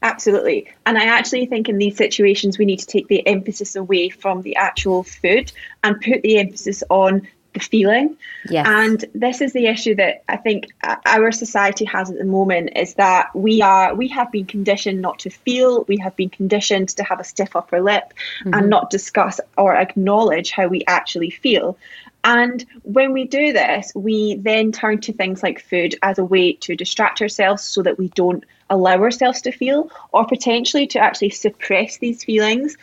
Absolutely. 0.05 0.71
And 0.85 0.99
I 0.99 1.05
actually 1.05 1.47
think 1.47 1.67
in 1.67 1.79
these 1.79 1.97
situations, 1.97 2.59
we 2.59 2.65
need 2.65 2.77
to 2.77 2.85
take 2.85 3.07
the 3.07 3.25
emphasis 3.25 3.75
away 3.75 4.09
from 4.09 4.43
the 4.43 4.55
actual 4.55 5.01
food 5.01 5.51
and 5.83 5.99
put 5.99 6.21
the 6.21 6.37
emphasis 6.37 6.83
on 6.91 7.27
the 7.55 7.59
feeling. 7.59 8.15
Yes. 8.47 8.67
And 8.69 9.03
this 9.15 9.41
is 9.41 9.51
the 9.53 9.65
issue 9.65 9.95
that 9.95 10.23
I 10.29 10.37
think 10.37 10.67
our 10.83 11.31
society 11.31 11.85
has 11.85 12.11
at 12.11 12.19
the 12.19 12.23
moment 12.23 12.73
is 12.75 12.93
that 12.95 13.35
we 13.35 13.63
are 13.63 13.95
we 13.95 14.09
have 14.09 14.31
been 14.31 14.45
conditioned 14.45 15.01
not 15.01 15.17
to 15.19 15.31
feel, 15.31 15.85
we 15.87 15.97
have 15.97 16.15
been 16.15 16.29
conditioned 16.29 16.89
to 16.89 17.03
have 17.03 17.19
a 17.19 17.23
stiff 17.23 17.55
upper 17.55 17.81
lip 17.81 18.13
mm-hmm. 18.41 18.53
and 18.53 18.69
not 18.69 18.91
discuss 18.91 19.39
or 19.57 19.75
acknowledge 19.75 20.51
how 20.51 20.67
we 20.67 20.83
actually 20.85 21.31
feel. 21.31 21.79
And 22.23 22.63
when 22.83 23.11
we 23.11 23.25
do 23.25 23.53
this, 23.53 23.91
we 23.95 24.35
then 24.35 24.71
turn 24.71 25.01
to 25.01 25.13
things 25.13 25.41
like 25.41 25.61
food 25.61 25.95
as 26.03 26.19
a 26.19 26.25
way 26.25 26.53
to 26.53 26.75
distract 26.75 27.21
ourselves 27.23 27.63
so 27.63 27.81
that 27.81 27.97
we 27.97 28.09
don't 28.09 28.43
allow 28.69 28.97
ourselves 28.97 29.41
to 29.41 29.51
feel 29.51 29.91
or 30.11 30.25
potentially 30.25 30.87
to 30.87 30.99
actually 30.99 31.29
suppress 31.29 31.97
these 31.97 32.23
feelings. 32.23 32.77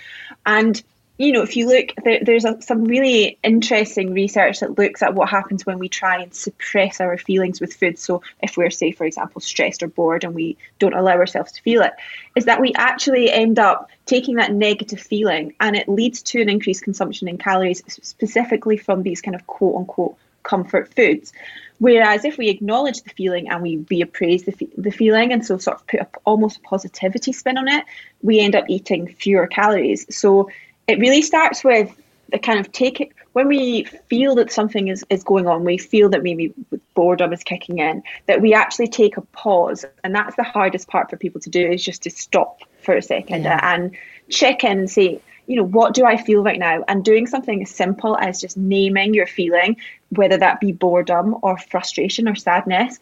And 0.46 0.82
you 1.18 1.30
know, 1.30 1.42
if 1.42 1.56
you 1.56 1.68
look, 1.68 1.90
there, 2.04 2.18
there's 2.22 2.44
a, 2.44 2.60
some 2.62 2.84
really 2.84 3.38
interesting 3.44 4.12
research 4.12 4.60
that 4.60 4.78
looks 4.78 5.02
at 5.02 5.14
what 5.14 5.28
happens 5.28 5.64
when 5.64 5.78
we 5.78 5.88
try 5.88 6.20
and 6.20 6.34
suppress 6.34 7.00
our 7.00 7.16
feelings 7.18 7.60
with 7.60 7.74
food. 7.74 7.98
So, 7.98 8.22
if 8.42 8.56
we're, 8.56 8.70
say, 8.70 8.92
for 8.92 9.04
example, 9.04 9.40
stressed 9.40 9.82
or 9.82 9.88
bored 9.88 10.24
and 10.24 10.34
we 10.34 10.56
don't 10.78 10.94
allow 10.94 11.12
ourselves 11.12 11.52
to 11.52 11.62
feel 11.62 11.82
it, 11.82 11.92
is 12.34 12.46
that 12.46 12.60
we 12.60 12.72
actually 12.74 13.30
end 13.30 13.58
up 13.58 13.90
taking 14.06 14.36
that 14.36 14.52
negative 14.52 15.00
feeling 15.00 15.54
and 15.60 15.76
it 15.76 15.88
leads 15.88 16.22
to 16.22 16.40
an 16.40 16.48
increased 16.48 16.82
consumption 16.82 17.28
in 17.28 17.38
calories, 17.38 17.82
specifically 17.86 18.76
from 18.76 19.02
these 19.02 19.20
kind 19.20 19.34
of 19.34 19.46
quote 19.46 19.76
unquote 19.76 20.16
comfort 20.42 20.94
foods. 20.94 21.32
Whereas 21.78 22.24
if 22.24 22.38
we 22.38 22.48
acknowledge 22.48 23.02
the 23.02 23.10
feeling 23.10 23.48
and 23.48 23.60
we 23.62 23.78
reappraise 23.78 24.44
the, 24.44 24.68
the 24.78 24.92
feeling 24.92 25.32
and 25.32 25.44
so 25.44 25.58
sort 25.58 25.78
of 25.78 25.86
put 25.88 26.00
a, 26.00 26.08
almost 26.24 26.58
a 26.58 26.60
positivity 26.60 27.32
spin 27.32 27.58
on 27.58 27.66
it, 27.66 27.84
we 28.22 28.38
end 28.38 28.54
up 28.54 28.66
eating 28.68 29.08
fewer 29.08 29.48
calories. 29.48 30.06
So 30.14 30.48
it 30.86 31.00
really 31.00 31.22
starts 31.22 31.64
with 31.64 31.92
the 32.30 32.38
kind 32.38 32.60
of 32.60 32.70
take 32.70 33.00
it 33.00 33.12
when 33.32 33.48
we 33.48 33.84
feel 34.08 34.34
that 34.36 34.52
something 34.52 34.88
is, 34.88 35.04
is 35.08 35.24
going 35.24 35.46
on, 35.46 35.64
we 35.64 35.78
feel 35.78 36.10
that 36.10 36.22
maybe 36.22 36.52
boredom 36.94 37.32
is 37.32 37.42
kicking 37.42 37.78
in, 37.78 38.02
that 38.26 38.40
we 38.40 38.52
actually 38.52 38.88
take 38.88 39.16
a 39.16 39.22
pause. 39.22 39.84
And 40.04 40.14
that's 40.14 40.36
the 40.36 40.42
hardest 40.42 40.88
part 40.88 41.10
for 41.10 41.16
people 41.16 41.40
to 41.40 41.50
do 41.50 41.66
is 41.66 41.82
just 41.82 42.02
to 42.02 42.10
stop 42.10 42.60
for 42.82 42.94
a 42.94 43.02
second 43.02 43.44
yeah. 43.44 43.58
and 43.62 43.96
check 44.28 44.64
in 44.64 44.80
and 44.80 44.90
say, 44.90 45.20
you 45.46 45.56
know, 45.56 45.64
what 45.64 45.94
do 45.94 46.04
I 46.04 46.16
feel 46.16 46.42
right 46.42 46.58
now? 46.58 46.84
And 46.86 47.04
doing 47.04 47.26
something 47.26 47.62
as 47.62 47.70
simple 47.70 48.16
as 48.16 48.40
just 48.40 48.56
naming 48.56 49.14
your 49.14 49.26
feeling, 49.26 49.76
whether 50.10 50.38
that 50.38 50.60
be 50.60 50.72
boredom 50.72 51.36
or 51.42 51.58
frustration 51.58 52.28
or 52.28 52.34
sadness, 52.34 52.98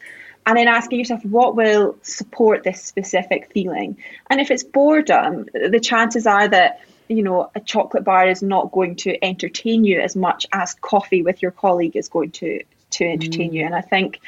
and 0.47 0.57
then 0.57 0.69
asking 0.69 0.99
yourself 0.99 1.25
what 1.25 1.55
will 1.55 1.97
support 2.03 2.65
this 2.65 2.83
specific 2.83 3.53
feeling. 3.53 3.99
And 4.29 4.41
if 4.41 4.51
it's 4.51 4.65
boredom, 4.65 5.47
the 5.53 5.81
chances 5.81 6.27
are 6.27 6.49
that 6.49 6.81
you 7.09 7.23
know 7.23 7.51
a 7.55 7.61
chocolate 7.61 8.05
bar 8.05 8.29
is 8.29 8.43
not 8.43 8.73
going 8.73 8.97
to 8.97 9.23
entertain 9.25 9.85
you 9.85 10.01
as 10.01 10.17
much 10.17 10.47
as 10.53 10.75
coffee 10.75 11.23
with 11.23 11.43
your 11.43 11.51
colleague 11.51 11.97
is 11.97 12.09
going 12.09 12.31
to 12.33 12.63
to 12.91 13.05
entertain 13.05 13.51
mm. 13.51 13.55
you. 13.55 13.67
And 13.67 13.75
I 13.75 13.83
think 13.83 14.21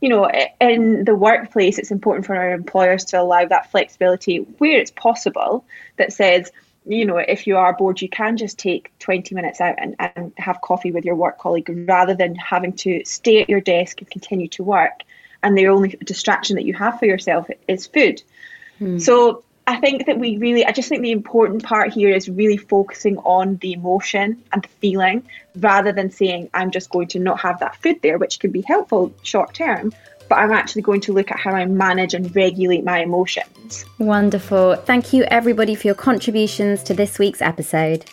you 0.00 0.10
know, 0.10 0.30
in 0.60 1.04
the 1.04 1.14
workplace, 1.14 1.78
it's 1.78 1.90
important 1.90 2.26
for 2.26 2.36
our 2.36 2.52
employers 2.52 3.06
to 3.06 3.18
allow 3.18 3.46
that 3.46 3.70
flexibility 3.70 4.38
where 4.58 4.78
it's 4.78 4.90
possible 4.90 5.64
that 5.96 6.12
says, 6.12 6.52
you 6.86 7.06
know, 7.06 7.16
if 7.16 7.46
you 7.46 7.56
are 7.56 7.72
bored, 7.72 8.00
you 8.00 8.08
can 8.08 8.36
just 8.36 8.58
take 8.58 8.92
20 8.98 9.34
minutes 9.34 9.60
out 9.60 9.76
and, 9.78 9.96
and 9.98 10.32
have 10.36 10.60
coffee 10.60 10.92
with 10.92 11.04
your 11.04 11.14
work 11.14 11.38
colleague 11.38 11.70
rather 11.88 12.14
than 12.14 12.34
having 12.34 12.74
to 12.74 13.04
stay 13.04 13.40
at 13.42 13.48
your 13.48 13.60
desk 13.60 14.00
and 14.00 14.10
continue 14.10 14.48
to 14.48 14.62
work. 14.62 15.02
And 15.42 15.56
the 15.56 15.68
only 15.68 15.90
distraction 16.04 16.56
that 16.56 16.64
you 16.64 16.74
have 16.74 16.98
for 16.98 17.06
yourself 17.06 17.48
is 17.68 17.86
food. 17.86 18.22
Hmm. 18.78 18.98
So 18.98 19.44
I 19.66 19.76
think 19.76 20.06
that 20.06 20.18
we 20.18 20.36
really, 20.36 20.64
I 20.66 20.72
just 20.72 20.90
think 20.90 21.02
the 21.02 21.12
important 21.12 21.62
part 21.62 21.92
here 21.92 22.10
is 22.10 22.28
really 22.28 22.58
focusing 22.58 23.16
on 23.18 23.56
the 23.56 23.72
emotion 23.72 24.42
and 24.52 24.62
the 24.62 24.68
feeling 24.68 25.26
rather 25.56 25.92
than 25.92 26.10
saying, 26.10 26.50
I'm 26.52 26.70
just 26.70 26.90
going 26.90 27.08
to 27.08 27.18
not 27.18 27.40
have 27.40 27.60
that 27.60 27.76
food 27.76 28.00
there, 28.02 28.18
which 28.18 28.40
can 28.40 28.50
be 28.50 28.60
helpful 28.60 29.14
short 29.22 29.54
term 29.54 29.92
but 30.28 30.36
I'm 30.36 30.52
actually 30.52 30.82
going 30.82 31.00
to 31.02 31.12
look 31.12 31.30
at 31.30 31.38
how 31.38 31.52
I 31.52 31.64
manage 31.66 32.14
and 32.14 32.34
regulate 32.34 32.84
my 32.84 33.00
emotions. 33.00 33.84
Wonderful. 33.98 34.76
Thank 34.76 35.12
you, 35.12 35.24
everybody, 35.24 35.74
for 35.74 35.86
your 35.86 35.94
contributions 35.94 36.82
to 36.84 36.94
this 36.94 37.18
week's 37.18 37.42
episode. 37.42 38.04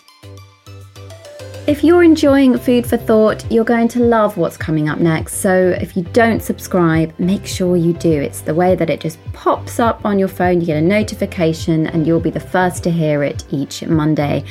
If 1.68 1.84
you're 1.84 2.04
enjoying 2.04 2.58
Food 2.58 2.88
for 2.88 2.98
Thought, 2.98 3.50
you're 3.52 3.64
going 3.64 3.88
to 3.90 4.00
love 4.00 4.36
what's 4.36 4.58
coming 4.58 4.90
up 4.90 4.98
next. 4.98 5.36
So 5.36 5.78
if 5.80 5.96
you 5.96 6.02
don't 6.02 6.42
subscribe, 6.42 7.14
make 7.20 7.46
sure 7.46 7.78
you 7.78 7.94
do. 7.94 8.12
It's 8.12 8.42
the 8.42 8.56
way 8.56 8.76
that 8.76 8.90
it 8.90 9.00
just 9.00 9.20
pops 9.32 9.80
up 9.80 10.04
on 10.04 10.18
your 10.18 10.28
phone, 10.28 10.60
you 10.60 10.66
get 10.66 10.78
a 10.78 10.82
notification, 10.82 11.86
and 11.86 12.08
you'll 12.08 12.20
be 12.20 12.32
the 12.32 12.40
first 12.40 12.84
to 12.84 12.92
hear 12.92 13.24
it 13.24 13.44
each 13.52 13.84
Monday. 13.86 14.44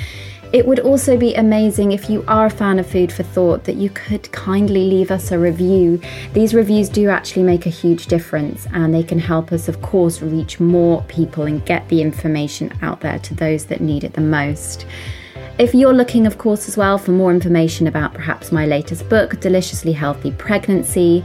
It 0.52 0.66
would 0.66 0.80
also 0.80 1.16
be 1.16 1.32
amazing 1.36 1.92
if 1.92 2.10
you 2.10 2.24
are 2.26 2.46
a 2.46 2.50
fan 2.50 2.80
of 2.80 2.86
Food 2.90 3.12
for 3.12 3.22
Thought 3.22 3.62
that 3.64 3.76
you 3.76 3.88
could 3.88 4.32
kindly 4.32 4.82
leave 4.82 5.12
us 5.12 5.30
a 5.30 5.38
review. 5.38 6.00
These 6.32 6.54
reviews 6.54 6.88
do 6.88 7.08
actually 7.08 7.44
make 7.44 7.66
a 7.66 7.70
huge 7.70 8.06
difference 8.06 8.66
and 8.72 8.92
they 8.92 9.04
can 9.04 9.20
help 9.20 9.52
us, 9.52 9.68
of 9.68 9.80
course, 9.80 10.20
reach 10.20 10.58
more 10.58 11.02
people 11.02 11.44
and 11.44 11.64
get 11.64 11.88
the 11.88 12.02
information 12.02 12.76
out 12.82 13.00
there 13.00 13.20
to 13.20 13.34
those 13.34 13.66
that 13.66 13.80
need 13.80 14.02
it 14.02 14.14
the 14.14 14.22
most. 14.22 14.86
If 15.60 15.72
you're 15.72 15.94
looking, 15.94 16.26
of 16.26 16.38
course, 16.38 16.68
as 16.68 16.76
well 16.76 16.98
for 16.98 17.12
more 17.12 17.30
information 17.30 17.86
about 17.86 18.12
perhaps 18.12 18.50
my 18.50 18.66
latest 18.66 19.08
book, 19.08 19.38
Deliciously 19.40 19.92
Healthy 19.92 20.32
Pregnancy, 20.32 21.24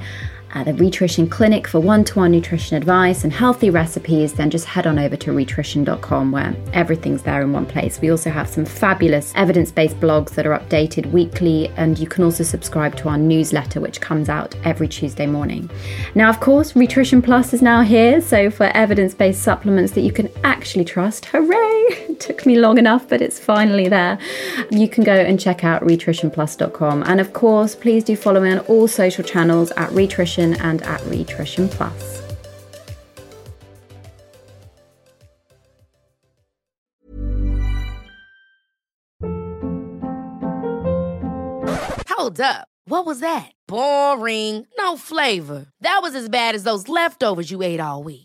uh, 0.55 0.63
the 0.63 0.73
Rhitrition 0.73 1.27
Clinic 1.27 1.67
for 1.67 1.79
one 1.79 2.03
to 2.05 2.19
one 2.19 2.31
nutrition 2.31 2.77
advice 2.77 3.23
and 3.23 3.33
healthy 3.33 3.69
recipes, 3.69 4.33
then 4.33 4.49
just 4.49 4.65
head 4.65 4.87
on 4.87 4.97
over 4.97 5.17
to 5.17 5.33
rhitrition.com 5.33 6.31
where 6.31 6.55
everything's 6.71 7.21
there 7.23 7.41
in 7.41 7.51
one 7.51 7.65
place. 7.65 7.99
We 7.99 8.09
also 8.09 8.29
have 8.29 8.47
some 8.47 8.65
fabulous 8.65 9.33
evidence 9.35 9.71
based 9.71 9.99
blogs 9.99 10.29
that 10.31 10.47
are 10.47 10.57
updated 10.57 11.11
weekly, 11.11 11.67
and 11.75 11.99
you 11.99 12.07
can 12.07 12.23
also 12.23 12.43
subscribe 12.43 12.95
to 12.97 13.09
our 13.09 13.17
newsletter, 13.17 13.81
which 13.81 13.99
comes 13.99 14.29
out 14.29 14.55
every 14.63 14.87
Tuesday 14.87 15.27
morning. 15.27 15.69
Now, 16.15 16.29
of 16.29 16.39
course, 16.39 16.75
Rhitrition 16.75 17.21
Plus 17.21 17.53
is 17.53 17.61
now 17.61 17.81
here, 17.81 18.21
so 18.21 18.49
for 18.49 18.67
evidence 18.67 19.13
based 19.13 19.43
supplements 19.43 19.91
that 19.91 20.01
you 20.01 20.13
can 20.13 20.29
actually 20.43 20.85
trust, 20.85 21.25
hooray! 21.25 21.75
It 21.89 22.19
took 22.19 22.45
me 22.45 22.57
long 22.57 22.77
enough, 22.77 23.07
but 23.09 23.21
it's 23.21 23.39
finally 23.39 23.89
there. 23.89 24.17
You 24.71 24.87
can 24.87 25.03
go 25.03 25.13
and 25.13 25.39
check 25.39 25.63
out 25.63 25.81
rhitritionplus.com. 25.81 27.03
And 27.03 27.19
of 27.19 27.33
course, 27.33 27.75
please 27.75 28.03
do 28.03 28.15
follow 28.15 28.39
me 28.39 28.51
on 28.51 28.59
all 28.59 28.87
social 28.87 29.23
channels 29.23 29.71
at 29.71 29.89
Rhitrition 30.45 30.65
and 30.65 30.81
at 30.83 31.01
Rhitrition 31.05 31.69
Plus. 31.69 32.21
Hold 42.09 42.39
up. 42.39 42.67
What 42.87 43.05
was 43.05 43.19
that? 43.19 43.51
Boring. 43.67 44.67
No 44.77 44.95
flavor. 44.97 45.65
That 45.81 45.99
was 46.01 46.15
as 46.15 46.29
bad 46.29 46.55
as 46.55 46.63
those 46.63 46.87
leftovers 46.87 47.49
you 47.51 47.63
ate 47.63 47.79
all 47.79 48.03
week. 48.03 48.24